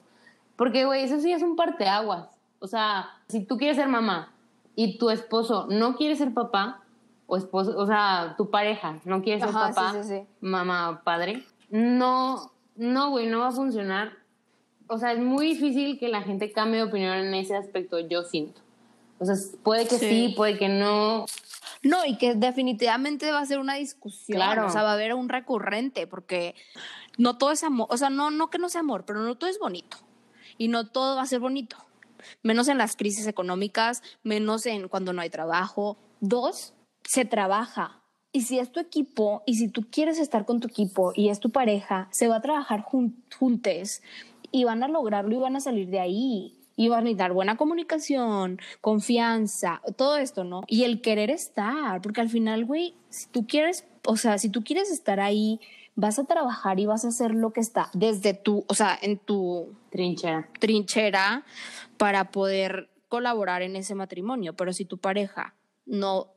[0.55, 2.27] Porque, güey, eso sí es un parteaguas.
[2.59, 4.33] O sea, si tú quieres ser mamá
[4.75, 6.83] y tu esposo no quiere ser papá,
[7.29, 10.27] o esposo, o sea, tu pareja no quiere ser Ajá, papá, sí, sí.
[10.41, 14.13] mamá, padre, no, no, güey, no va a funcionar.
[14.87, 18.23] O sea, es muy difícil que la gente cambie de opinión en ese aspecto, yo
[18.23, 18.61] siento.
[19.19, 20.33] O sea, puede que sí, Sí.
[20.35, 21.25] puede que no.
[21.83, 24.35] No, y que definitivamente va a ser una discusión.
[24.37, 24.67] Claro.
[24.67, 26.55] O sea, va a haber un recurrente, porque
[27.17, 27.87] no todo es amor.
[27.89, 29.97] O sea, no, no que no sea amor, pero no todo es bonito.
[30.57, 31.77] Y no todo va a ser bonito.
[32.43, 35.97] Menos en las crisis económicas, menos en cuando no hay trabajo.
[36.19, 36.73] Dos,
[37.05, 38.01] se trabaja.
[38.33, 41.39] Y si es tu equipo, y si tú quieres estar con tu equipo y es
[41.39, 44.03] tu pareja, se va a trabajar jun- juntes
[44.51, 46.58] y van a lograrlo y van a salir de ahí.
[46.79, 50.61] Y van a necesitar buena comunicación, confianza, todo esto, ¿no?
[50.65, 54.63] Y el querer estar, porque al final, güey, si tú quieres, o sea, si tú
[54.63, 55.59] quieres estar ahí,
[55.95, 59.17] vas a trabajar y vas a hacer lo que está desde tu, o sea, en
[59.17, 60.47] tu Trinchera.
[60.57, 61.43] trinchera
[61.97, 64.55] para poder colaborar en ese matrimonio.
[64.55, 65.55] Pero si tu pareja
[65.85, 66.27] no,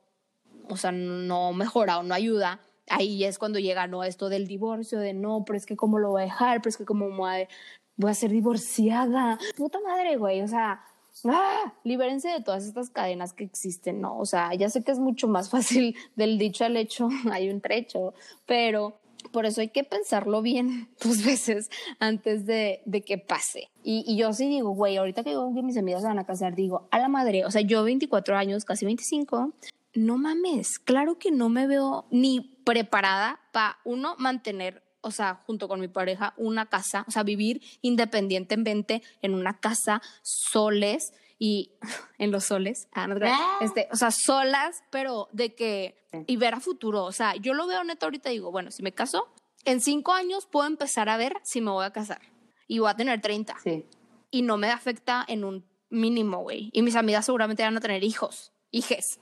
[0.68, 4.98] o sea, no mejora o no ayuda, ahí es cuando llega no esto del divorcio,
[4.98, 7.30] de no, pero es que cómo lo voy a dejar, pero es que cómo voy
[7.30, 7.48] a,
[7.96, 9.38] voy a ser divorciada.
[9.56, 10.84] Puta madre, güey, o sea,
[11.26, 11.74] ¡ah!
[11.84, 14.18] libérense de todas estas cadenas que existen, ¿no?
[14.18, 17.60] O sea, ya sé que es mucho más fácil del dicho al hecho, hay un
[17.60, 18.14] trecho,
[18.46, 18.98] pero
[19.30, 21.70] por eso hay que pensarlo bien dos veces
[22.00, 23.70] antes de, de que pase.
[23.84, 26.26] Y, y yo sí digo, güey, ahorita que digo que mis amigas se van a
[26.26, 29.52] casar, digo, a la madre, o sea, yo 24 años, casi 25,
[29.94, 35.68] no mames, claro que no me veo ni preparada para, uno, mantener, o sea, junto
[35.68, 41.72] con mi pareja, una casa, o sea, vivir independientemente en una casa, soles y
[42.18, 43.06] en los soles, ah.
[43.22, 43.58] Ah.
[43.60, 45.96] este, o sea, solas, pero de que,
[46.26, 48.82] y ver a futuro, o sea, yo lo veo neta ahorita y digo, bueno, si
[48.82, 49.28] me caso,
[49.64, 52.20] en cinco años puedo empezar a ver si me voy a casar
[52.68, 53.84] y voy a tener 30 Sí.
[54.30, 56.70] y no me afecta en un mínimo, güey.
[56.72, 59.20] Y mis amigas seguramente van a tener hijos, hijes.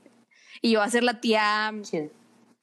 [0.62, 2.10] Y yo voy a ser la tía Chido.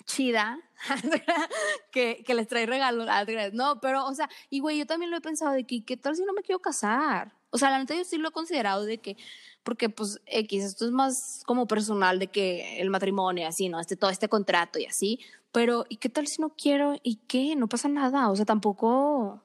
[0.06, 0.60] chida
[1.92, 3.08] que, que les trae regalos.
[3.10, 3.26] Ah.
[3.54, 6.16] No, pero, o sea, y güey, yo también lo he pensado de que, ¿qué tal
[6.16, 7.34] si no me quiero casar?
[7.50, 9.18] O sea, la neta yo sí lo he considerado de que,
[9.64, 13.80] porque pues X, esto es más como personal de que el matrimonio, así, ¿no?
[13.80, 15.20] Este, todo este contrato y así.
[15.52, 16.96] Pero, ¿y qué tal si no quiero?
[17.04, 17.56] ¿Y qué?
[17.56, 18.30] No pasa nada.
[18.30, 19.42] O sea, tampoco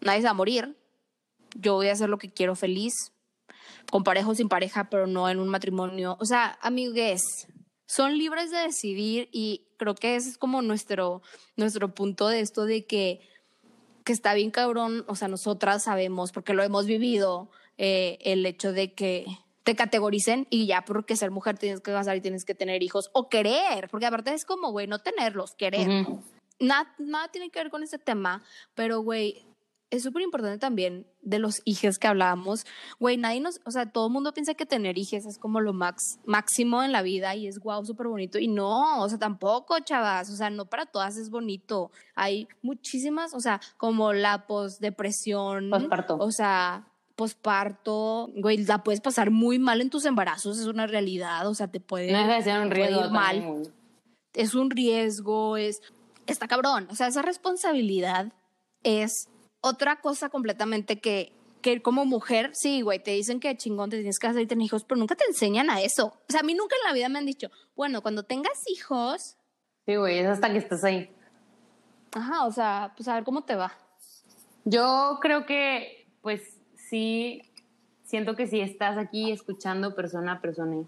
[0.00, 0.76] nadie se va a morir.
[1.54, 3.12] Yo voy a hacer lo que quiero feliz,
[3.90, 6.16] con pareja o sin pareja, pero no en un matrimonio.
[6.20, 7.46] O sea, amigues,
[7.90, 11.22] son libres de decidir y creo que ese es como nuestro,
[11.56, 13.20] nuestro punto de esto de que,
[14.04, 18.70] que está bien cabrón, o sea, nosotras sabemos, porque lo hemos vivido, eh, el hecho
[18.72, 19.26] de que
[19.64, 23.10] te categoricen y ya porque ser mujer tienes que casar y tienes que tener hijos
[23.12, 25.88] o querer, porque aparte es como, güey, no tenerlos, querer.
[26.60, 28.44] Nada, nada tiene que ver con este tema,
[28.76, 29.49] pero, güey,
[29.90, 32.64] es súper importante también de los hijos que hablábamos.
[32.98, 35.72] Güey, nadie nos, o sea, todo el mundo piensa que tener hijos es como lo
[35.72, 38.38] max, máximo en la vida y es guau, súper bonito.
[38.38, 41.90] Y no, o sea, tampoco, chavas, o sea, no para todas es bonito.
[42.14, 46.16] Hay muchísimas, o sea, como la posdepresión, Posparto.
[46.18, 46.86] o sea,
[47.16, 51.68] posparto, güey, la puedes pasar muy mal en tus embarazos, es una realidad, o sea,
[51.68, 53.74] te puede, No ser un riesgo ir mal, también,
[54.32, 55.82] es un riesgo, es,
[56.26, 58.32] está cabrón, o sea, esa responsabilidad
[58.84, 59.28] es
[59.60, 61.32] otra cosa completamente que,
[61.62, 64.64] que como mujer, sí, güey, te dicen que chingón te tienes que hacer y tener
[64.64, 66.06] hijos, pero nunca te enseñan a eso.
[66.06, 69.36] O sea, a mí nunca en la vida me han dicho, bueno, cuando tengas hijos,
[69.86, 71.10] Sí, güey, es hasta que estás ahí.
[72.12, 73.72] ajá, o sea, pues a ver cómo te va.
[74.64, 77.42] Yo creo que, pues sí,
[78.04, 80.84] siento que si estás aquí escuchando persona a persona,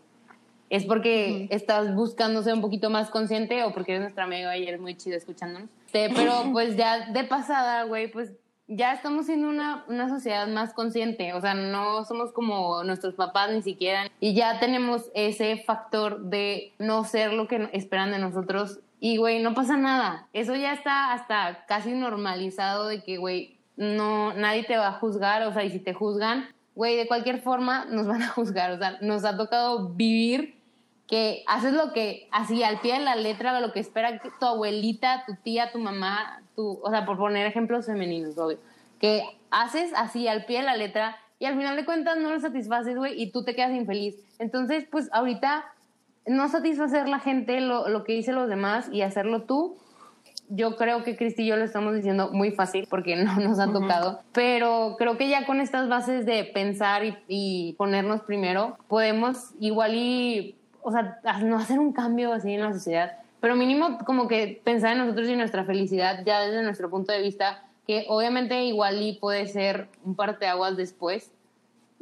[0.69, 4.67] es porque estás buscando ser un poquito más consciente o porque eres nuestra amiga y
[4.67, 5.69] eres muy chida escuchándonos.
[5.87, 8.33] Este, pero pues ya de pasada, güey, pues
[8.77, 11.33] ya estamos siendo una, una sociedad más consciente.
[11.35, 14.11] O sea, no somos como nuestros papás ni siquiera.
[14.21, 18.81] Y ya tenemos ese factor de no ser lo que esperan de nosotros.
[19.01, 20.29] Y, güey, no pasa nada.
[20.33, 25.43] Eso ya está hasta casi normalizado de que, güey, no, nadie te va a juzgar.
[25.43, 28.71] O sea, y si te juzgan, güey, de cualquier forma nos van a juzgar.
[28.73, 30.62] O sea, nos ha tocado vivir
[31.13, 35.25] que haces lo que, así al pie de la letra, lo que espera tu abuelita,
[35.27, 38.57] tu tía, tu mamá, tu, o sea, por poner ejemplos femeninos, obvio,
[38.99, 42.41] que haces así al pie de la letra y al final de cuentas no lo
[42.41, 44.17] satisfaces, güey, y tú te quedas infeliz.
[44.39, 45.67] Entonces, pues ahorita
[46.25, 49.77] no satisfacer la gente lo, lo que dicen los demás y hacerlo tú,
[50.49, 53.71] yo creo que Cristi y yo lo estamos diciendo muy fácil porque no nos ha
[53.71, 59.51] tocado, pero creo que ya con estas bases de pensar y, y ponernos primero, podemos
[59.61, 64.29] igual y, o sea, no hacer un cambio así en la sociedad, pero mínimo como
[64.29, 68.65] que pensar en nosotros y nuestra felicidad ya desde nuestro punto de vista, que obviamente
[68.65, 71.33] igual y puede ser un parteaguas después,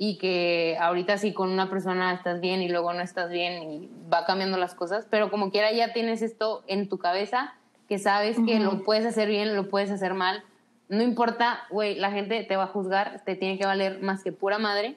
[0.02, 3.90] y que ahorita sí con una persona estás bien y luego no estás bien y
[4.10, 7.52] va cambiando las cosas, pero como quiera ya tienes esto en tu cabeza,
[7.86, 10.42] que sabes que lo puedes hacer bien, lo puedes hacer mal,
[10.88, 14.32] no importa, güey, la gente te va a juzgar, te tiene que valer más que
[14.32, 14.96] pura madre,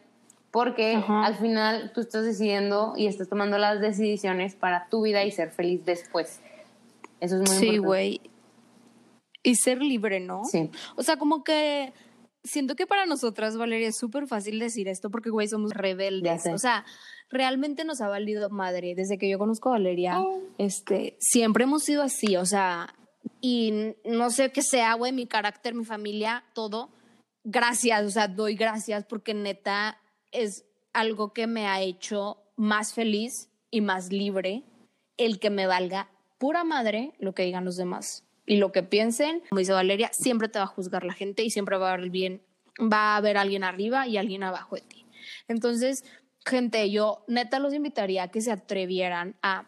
[0.53, 1.25] porque Ajá.
[1.25, 5.49] al final tú estás decidiendo y estás tomando las decisiones para tu vida y ser
[5.49, 6.39] feliz después.
[7.19, 7.79] Eso es muy Sí, importante.
[7.79, 8.21] güey.
[9.41, 10.43] Y ser libre, ¿no?
[10.45, 10.69] Sí.
[10.95, 11.91] O sea, como que
[12.43, 16.45] siento que para nosotras, Valeria, es súper fácil decir esto porque, güey, somos rebeldes.
[16.45, 16.85] O sea,
[17.29, 18.93] realmente nos ha valido madre.
[18.95, 20.39] Desde que yo conozco a Valeria, Oh.
[20.59, 22.37] este, siempre hemos sido así.
[22.37, 22.93] O sea,
[23.41, 26.89] y no sé qué sea, güey, mi carácter, mi familia, todo.
[27.43, 29.97] Gracias, o sea, doy gracias porque neta
[30.33, 34.63] es algo que me ha hecho más feliz y más libre
[35.17, 39.41] el que me valga pura madre lo que digan los demás y lo que piensen.
[39.49, 42.09] Como dice Valeria, siempre te va a juzgar la gente y siempre va a haber
[42.09, 42.41] bien,
[42.79, 45.05] va a alguien arriba y alguien abajo de ti.
[45.47, 46.03] Entonces,
[46.45, 49.67] gente, yo neta los invitaría a que se atrevieran a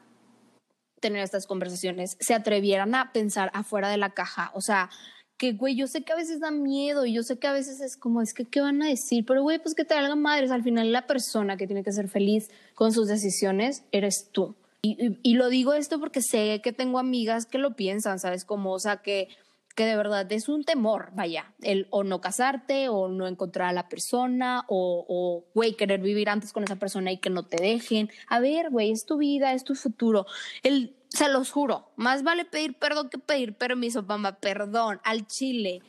[1.00, 4.90] tener estas conversaciones, se atrevieran a pensar afuera de la caja, o sea,
[5.38, 7.82] que, güey, yo sé que a veces da miedo y yo sé que a veces
[7.82, 9.26] es como, es que, ¿qué van a decir?
[9.26, 10.52] Pero, güey, pues que te valgan madres.
[10.52, 14.56] Al final, la persona que tiene que ser feliz con sus decisiones eres tú.
[14.82, 18.46] Y, y- y lo digo esto porque sé que tengo amigas que lo piensan, ¿sabes?
[18.46, 19.28] Como, o sea, que,
[19.76, 23.74] que de verdad es un temor, vaya, el o no casarte o no encontrar a
[23.74, 27.58] la persona o, o, güey, querer vivir antes con esa persona y que no te
[27.62, 28.10] dejen.
[28.30, 30.28] A ver, güey, es tu vida, es tu futuro.
[30.64, 35.82] El, se los juro, más vale pedir perdón que pedir permiso, mamá, perdón, al chile.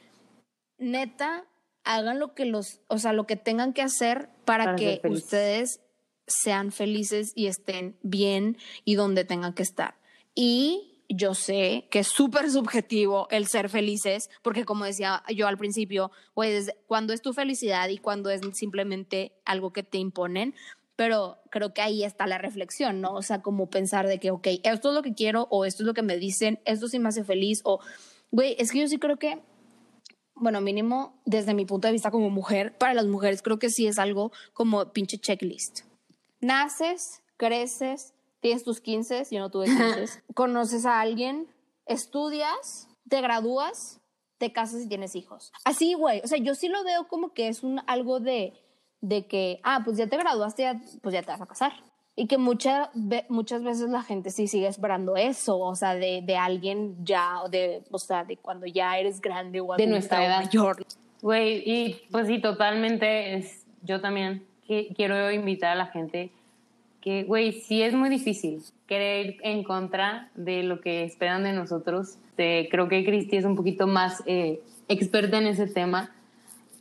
[0.79, 1.45] Neta,
[1.85, 5.81] hagan lo que los, o sea, lo que tengan que hacer para, Para que ustedes
[6.27, 9.97] sean felices y estén bien y donde tengan que estar.
[10.35, 15.57] Y yo sé que es súper subjetivo el ser felices, porque como decía yo al
[15.57, 20.55] principio, desde cuando es tu felicidad y cuando es simplemente algo que te imponen,
[20.97, 23.15] pero creo que ahí está la reflexión, ¿no?
[23.15, 25.87] O sea, como pensar de que, ok, esto es lo que quiero o esto es
[25.87, 27.81] lo que me dicen, esto sí me hace feliz o,
[28.31, 29.41] güey, es que yo sí creo que
[30.37, 33.87] bueno, mínimo desde mi punto de vista como mujer, para las mujeres creo que sí
[33.87, 35.81] es algo como pinche checklist.
[36.41, 41.49] Naces, creces, tienes tus 15, yo no tuve 15, conoces a alguien,
[41.87, 44.01] estudias, te gradúas,
[44.39, 45.53] te casas y tienes hijos.
[45.65, 48.53] Así, güey, o sea, yo sí lo veo como que es un algo de,
[49.09, 51.73] de que, ah, pues ya te graduaste, ya, pues ya te vas a casar.
[52.17, 52.91] Y que mucha,
[53.29, 57.49] muchas veces la gente sí sigue esperando eso, o sea, de, de alguien ya, o
[57.49, 60.45] de, o sea, de cuando ya eres grande o De nuestra edad.
[60.45, 60.85] mayor.
[61.21, 66.31] Güey, y pues sí, totalmente, es, yo también que, quiero invitar a la gente
[67.01, 71.53] que, güey, sí es muy difícil querer ir en contra de lo que esperan de
[71.53, 72.17] nosotros.
[72.39, 76.13] Eh, creo que Cristi es un poquito más eh, experta en ese tema,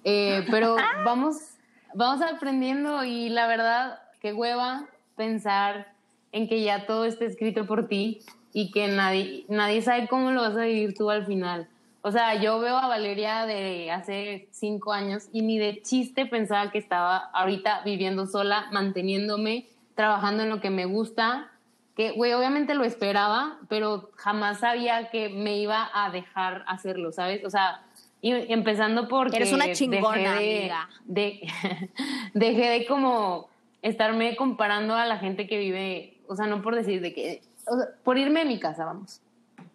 [0.07, 1.54] Eh, pero vamos,
[1.95, 5.93] vamos aprendiendo y la verdad, qué hueva pensar
[6.31, 8.19] en que ya todo está escrito por ti
[8.53, 11.67] y que nadie, nadie sabe cómo lo vas a vivir tú al final.
[12.01, 16.69] O sea, yo veo a Valeria de hace cinco años y ni de chiste pensaba
[16.69, 21.49] que estaba ahorita viviendo sola, manteniéndome, trabajando en lo que me gusta.
[21.95, 27.43] Que, güey, obviamente lo esperaba, pero jamás sabía que me iba a dejar hacerlo, ¿sabes?
[27.43, 27.84] O sea,
[28.25, 29.35] y empezando porque...
[29.35, 30.89] Eres una chingona, dejé de, amiga.
[31.05, 31.47] de-
[32.33, 33.49] dejé de como
[33.83, 37.77] estarme comparando a la gente que vive, o sea, no por decir de que, o
[37.77, 39.21] sea, por irme de mi casa, vamos.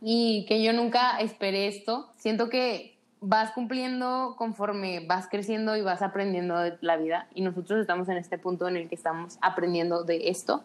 [0.02, 2.10] Y que yo nunca esperé esto.
[2.16, 7.28] Siento que vas cumpliendo conforme vas creciendo y vas aprendiendo de la vida.
[7.36, 10.64] Y nosotros estamos en este punto en el que estamos aprendiendo de esto.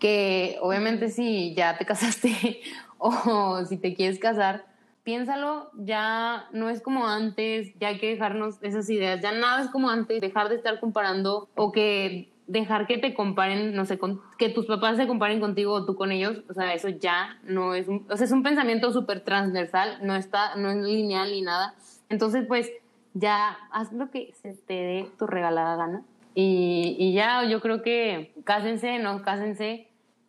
[0.00, 2.62] Que obviamente si ya te casaste
[2.98, 4.64] o si te quieres casar,
[5.06, 9.70] piénsalo, ya no es como antes, ya hay que dejarnos esas ideas, ya nada es
[9.70, 14.00] como antes, dejar de estar comparando o que dejar que te comparen, no sé,
[14.36, 17.76] que tus papás se comparen contigo o tú con ellos, o sea, eso ya no
[17.76, 21.42] es, un, o sea, es un pensamiento súper transversal, no está, no es lineal ni
[21.42, 21.74] nada.
[22.08, 22.72] Entonces, pues,
[23.14, 26.02] ya haz lo que se te dé tu regalada gana.
[26.34, 29.85] Y, y ya, yo creo que cásense, no cásense,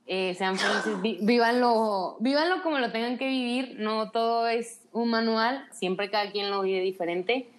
[0.07, 5.09] eh, sean felices, vi- vívanlo, vívanlo como lo tengan que vivir, no todo es un
[5.09, 7.49] manual, siempre cada quien lo vive diferente.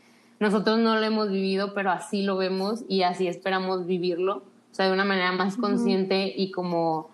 [0.41, 4.37] Nosotros no lo hemos vivido, pero así lo vemos y así esperamos vivirlo,
[4.71, 7.11] o sea, de una manera más consciente y como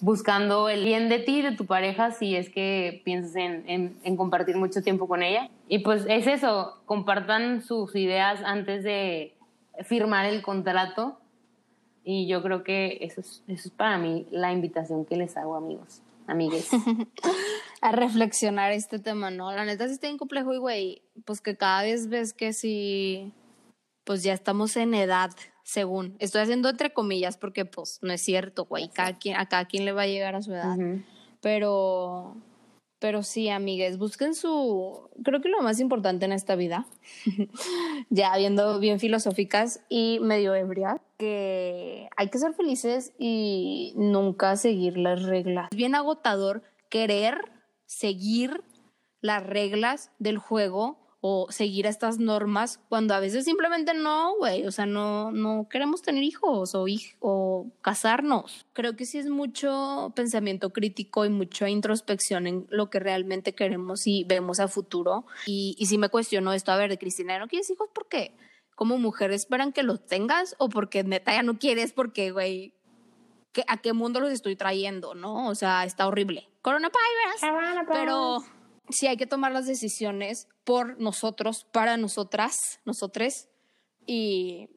[0.00, 3.96] buscando el bien de ti y de tu pareja si es que piensas en, en-
[4.04, 5.50] en compartir mucho tiempo con ella.
[5.68, 9.34] Y pues es eso, compartan sus ideas antes de
[9.84, 11.18] firmar el contrato
[12.10, 15.56] y yo creo que eso es, eso es para mí la invitación que les hago,
[15.56, 16.70] amigos, amigues.
[17.82, 19.52] a reflexionar este tema, ¿no?
[19.52, 23.34] La neta sí está bien complejo y, güey, pues que cada vez ves que sí,
[24.04, 25.32] pues ya estamos en edad,
[25.64, 26.16] según.
[26.18, 28.88] Estoy haciendo entre comillas porque, pues, no es cierto, güey.
[28.88, 30.78] Cada quien, a cada quien le va a llegar a su edad.
[31.42, 32.38] Pero,
[32.98, 36.86] pero sí, amigues, busquen su, creo que lo más importante en esta vida,
[38.10, 44.98] ya viendo bien filosóficas y medio ebrias, que hay que ser felices y nunca seguir
[44.98, 45.68] las reglas.
[45.70, 47.38] Es bien agotador querer
[47.86, 48.62] seguir
[49.20, 54.70] las reglas del juego o seguir estas normas cuando a veces simplemente no, güey, o
[54.70, 58.66] sea, no, no queremos tener hijos o, hij- o casarnos.
[58.72, 64.06] Creo que sí es mucho pensamiento crítico y mucha introspección en lo que realmente queremos
[64.06, 65.26] y vemos a futuro.
[65.46, 67.88] Y, y sí me cuestiono esto, a ver, de Cristina, ¿no quieres hijos?
[67.92, 68.36] ¿Por qué?
[68.76, 72.74] ¿Como mujer esperan que los tengas o porque neta ya no quieres porque, güey,
[73.52, 75.48] ¿qué- ¿a qué mundo los estoy trayendo, no?
[75.48, 76.48] O sea, está horrible.
[76.62, 77.40] Coronavirus.
[77.92, 78.44] Pero
[78.90, 83.48] sí hay que tomar las decisiones por nosotros, para nosotras, nosotres,
[84.06, 84.70] y,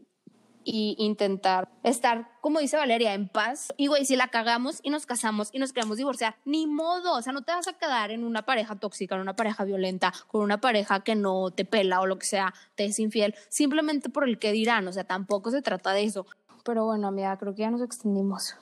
[0.64, 3.74] y intentar estar, como dice Valeria, en paz.
[3.78, 7.22] Y güey, si la cagamos y nos casamos y nos queremos divorciar, ni modo, o
[7.22, 10.42] sea, no te vas a quedar en una pareja tóxica, en una pareja violenta, con
[10.42, 14.28] una pareja que no te pela o lo que sea, te es infiel, simplemente por
[14.28, 16.26] el que dirán, o sea, tampoco se trata de eso.
[16.64, 18.56] Pero bueno, amiga, creo que ya nos extendimos.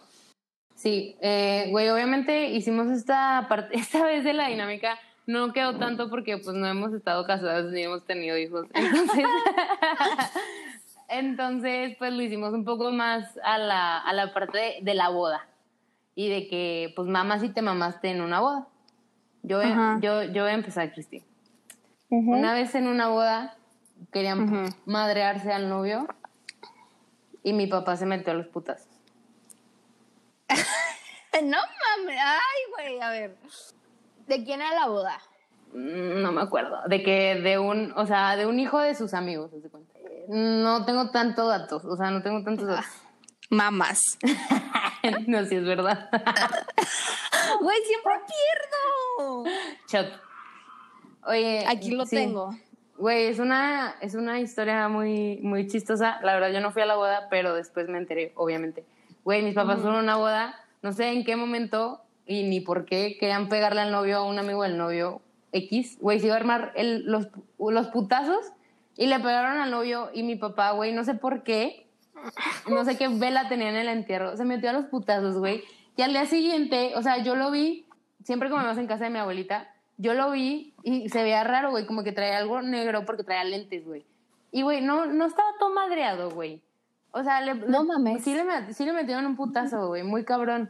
[0.75, 4.97] Sí, eh, güey, obviamente hicimos esta parte, esta vez de la dinámica,
[5.29, 8.65] no quedó tanto porque pues no hemos estado casados ni hemos tenido hijos.
[8.73, 9.25] Entonces,
[11.07, 15.09] entonces pues lo hicimos un poco más a la, a la parte de, de la
[15.09, 15.47] boda
[16.15, 18.67] y de que pues mamá si te mamaste en una boda.
[19.43, 19.97] Yo, voy- Ajá.
[20.01, 21.23] yo, yo voy a empezar, Cristi.
[22.09, 23.55] Una vez en una boda
[24.11, 26.07] querían madrearse al novio
[27.43, 28.87] y mi papá se metió a los putas.
[31.41, 33.37] No mames, ay, güey, a ver.
[34.29, 35.19] ¿De quién era la boda?
[35.73, 36.81] Mm, No me acuerdo.
[36.87, 39.91] De que de un, o sea, de un hijo de sus amigos, de cuenta.
[40.27, 42.85] No tengo tantos datos, o sea, no tengo tantos datos.
[43.49, 43.99] Mamas.
[45.27, 46.09] no, sí es verdad.
[47.61, 48.13] Güey, siempre
[49.17, 49.43] pierdo.
[49.87, 50.21] Shot.
[51.25, 51.65] Oye.
[51.67, 52.15] Aquí lo sí.
[52.15, 52.55] tengo.
[52.95, 56.19] Güey, es una, es una historia muy, muy chistosa.
[56.21, 58.85] La verdad, yo no fui a la boda, pero después me enteré, obviamente.
[59.23, 62.85] Güey, mis papás fueron a una boda, no sé en qué momento y ni por
[62.85, 65.97] qué querían pegarle al novio a un amigo del novio X.
[65.99, 67.27] Güey, se iba a armar el- los,
[67.57, 68.53] los putazos
[68.95, 71.87] y le pegaron al novio y mi papá, güey, no sé por qué,
[72.69, 75.63] no sé qué vela tenía en el entierro, se metió a los putazos, güey.
[75.97, 77.85] Y al día siguiente, o sea, yo lo vi,
[78.23, 81.85] siempre comemos en casa de mi abuelita, yo lo vi y se veía raro, güey,
[81.85, 84.05] como que traía algo negro porque traía lentes, güey.
[84.51, 86.61] Y, güey, no, no estaba todo madreado, güey.
[87.11, 88.23] O sea, le, No mames.
[88.23, 90.69] Sí le, met- sí le metieron un putazo, güey, muy cabrón.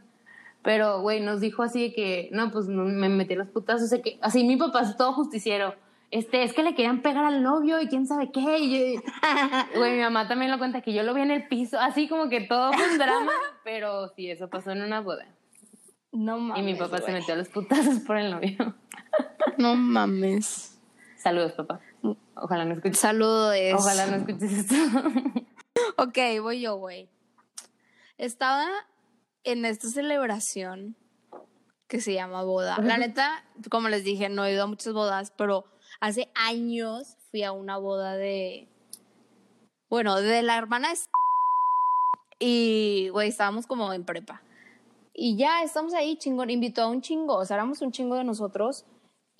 [0.62, 3.90] Pero, güey, nos dijo así de que, no, pues no, me metí los putazos.
[4.02, 5.74] que, así mi papá es todo justiciero.
[6.10, 8.58] Este, es que le querían pegar al novio y quién sabe qué.
[8.58, 9.00] Y yo-
[9.76, 12.28] güey, mi mamá también lo cuenta que yo lo vi en el piso, así como
[12.28, 13.32] que todo fue un drama.
[13.64, 15.26] pero sí, eso pasó en una boda.
[16.12, 16.62] No mames.
[16.62, 18.74] y mi papá se metió a los putazos por el novio.
[19.58, 20.76] No mames.
[21.16, 21.80] Saludos, papá.
[22.34, 22.98] Ojalá no escuches.
[22.98, 23.54] Saludos.
[23.74, 24.74] Ojalá no escuches esto.
[25.96, 27.08] Ok, voy yo, güey.
[28.18, 28.66] Estaba
[29.44, 30.96] en esta celebración
[31.88, 32.78] que se llama boda.
[32.80, 35.64] La neta, como les dije, no he ido a muchas bodas, pero
[36.00, 38.68] hace años fui a una boda de,
[39.88, 40.98] bueno, de la hermana de...
[42.38, 44.42] Y, güey, estábamos como en prepa.
[45.12, 48.24] Y ya estamos ahí, chingón, invitó a un chingo, o sea, éramos un chingo de
[48.24, 48.86] nosotros.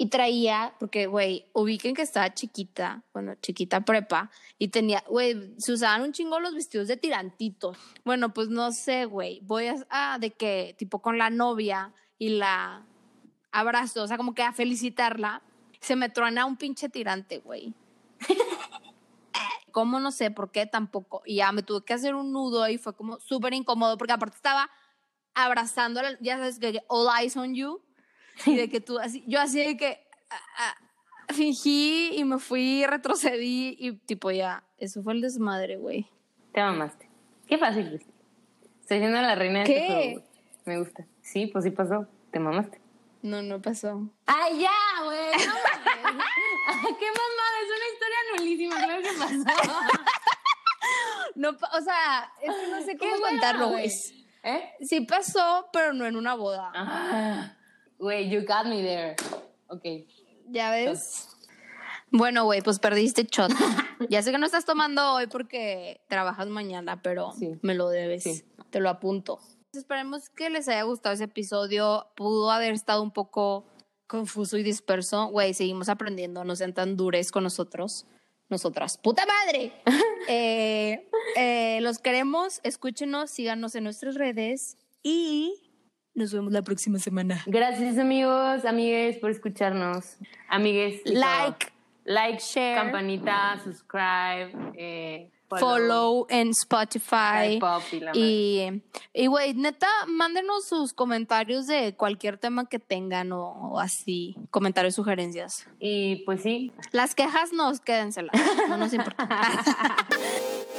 [0.01, 5.75] Y traía, porque, güey, ubiquen que estaba chiquita, bueno, chiquita prepa, y tenía, güey, se
[5.75, 7.77] usaban un chingo los vestidos de tirantitos.
[8.03, 12.31] Bueno, pues no sé, güey, voy a, ah, de que, tipo, con la novia y
[12.31, 12.87] la
[13.53, 15.43] abrazo, o sea, como que a felicitarla,
[15.83, 17.75] se me truena un pinche tirante, güey.
[19.71, 20.01] ¿Cómo?
[20.01, 21.21] No sé, ¿por qué tampoco?
[21.27, 24.37] Y ya me tuve que hacer un nudo y fue como súper incómodo, porque aparte
[24.37, 24.71] estaba
[25.35, 27.83] abrazando, ya sabes, que all eyes on you,
[28.47, 30.01] y de que tú así, yo así de que
[31.35, 36.09] fingí y me fui, retrocedí y tipo ya, eso fue el desmadre, güey.
[36.53, 37.09] Te mamaste.
[37.47, 38.13] Qué fácil, Cristi.
[38.81, 39.77] Estoy siendo la reina de ¿Qué?
[39.77, 40.29] este juego.
[40.65, 41.07] Me gusta.
[41.23, 42.07] Sí, pues sí pasó.
[42.33, 42.81] Te mamaste.
[43.23, 44.09] No, no pasó.
[44.27, 45.31] ¡Ay, ya, güey!
[45.47, 45.55] No.
[46.99, 47.57] ¡Qué mamada!
[47.61, 48.77] Es una historia nulísima.
[48.77, 49.81] Claro que pasó.
[51.37, 53.91] No, o sea, es que no sé Qué cómo contarlo, güey.
[54.43, 54.73] ¿Eh?
[54.81, 56.73] Sí pasó, pero no en una boda.
[56.75, 57.53] Ah,
[58.01, 59.15] Güey, you got me there.
[59.69, 59.85] Ok.
[60.49, 61.29] ¿Ya ves?
[62.11, 63.53] Bueno, güey, pues perdiste shot.
[64.09, 67.59] ya sé que no estás tomando hoy porque trabajas mañana, pero Sí.
[67.63, 68.23] me lo debes.
[68.25, 68.43] Sí.
[68.71, 69.39] Te lo apunto.
[69.75, 72.09] Esperemos que les haya gustado ese episodio.
[72.17, 73.67] Pudo haber estado un poco
[74.09, 75.27] confuso y disperso.
[75.27, 76.43] Güey, seguimos aprendiendo.
[76.45, 78.07] No sean tan dures con nosotros.
[78.49, 78.99] Nosotras.
[78.99, 79.73] ¡Puta madre!
[80.29, 82.61] Eh, eh, los queremos.
[82.63, 85.70] Escúchenos, síganos en nuestras redes y
[86.15, 87.43] nos vemos la próxima semana.
[87.47, 90.17] Gracias, amigos, amigues, por escucharnos.
[90.49, 91.01] Amigues.
[91.05, 91.81] Like, todo.
[92.05, 92.77] Like, share.
[92.77, 97.59] campanita, subscribe, eh, follow en Spotify.
[98.15, 98.83] Y Y,
[99.13, 104.95] y güey, neta, mándenos sus comentarios de cualquier tema que tengan o, o así, comentarios,
[104.95, 105.69] sugerencias.
[105.79, 108.35] Y pues sí, Las quejas nos quédenselas,
[108.69, 109.29] no nos importa.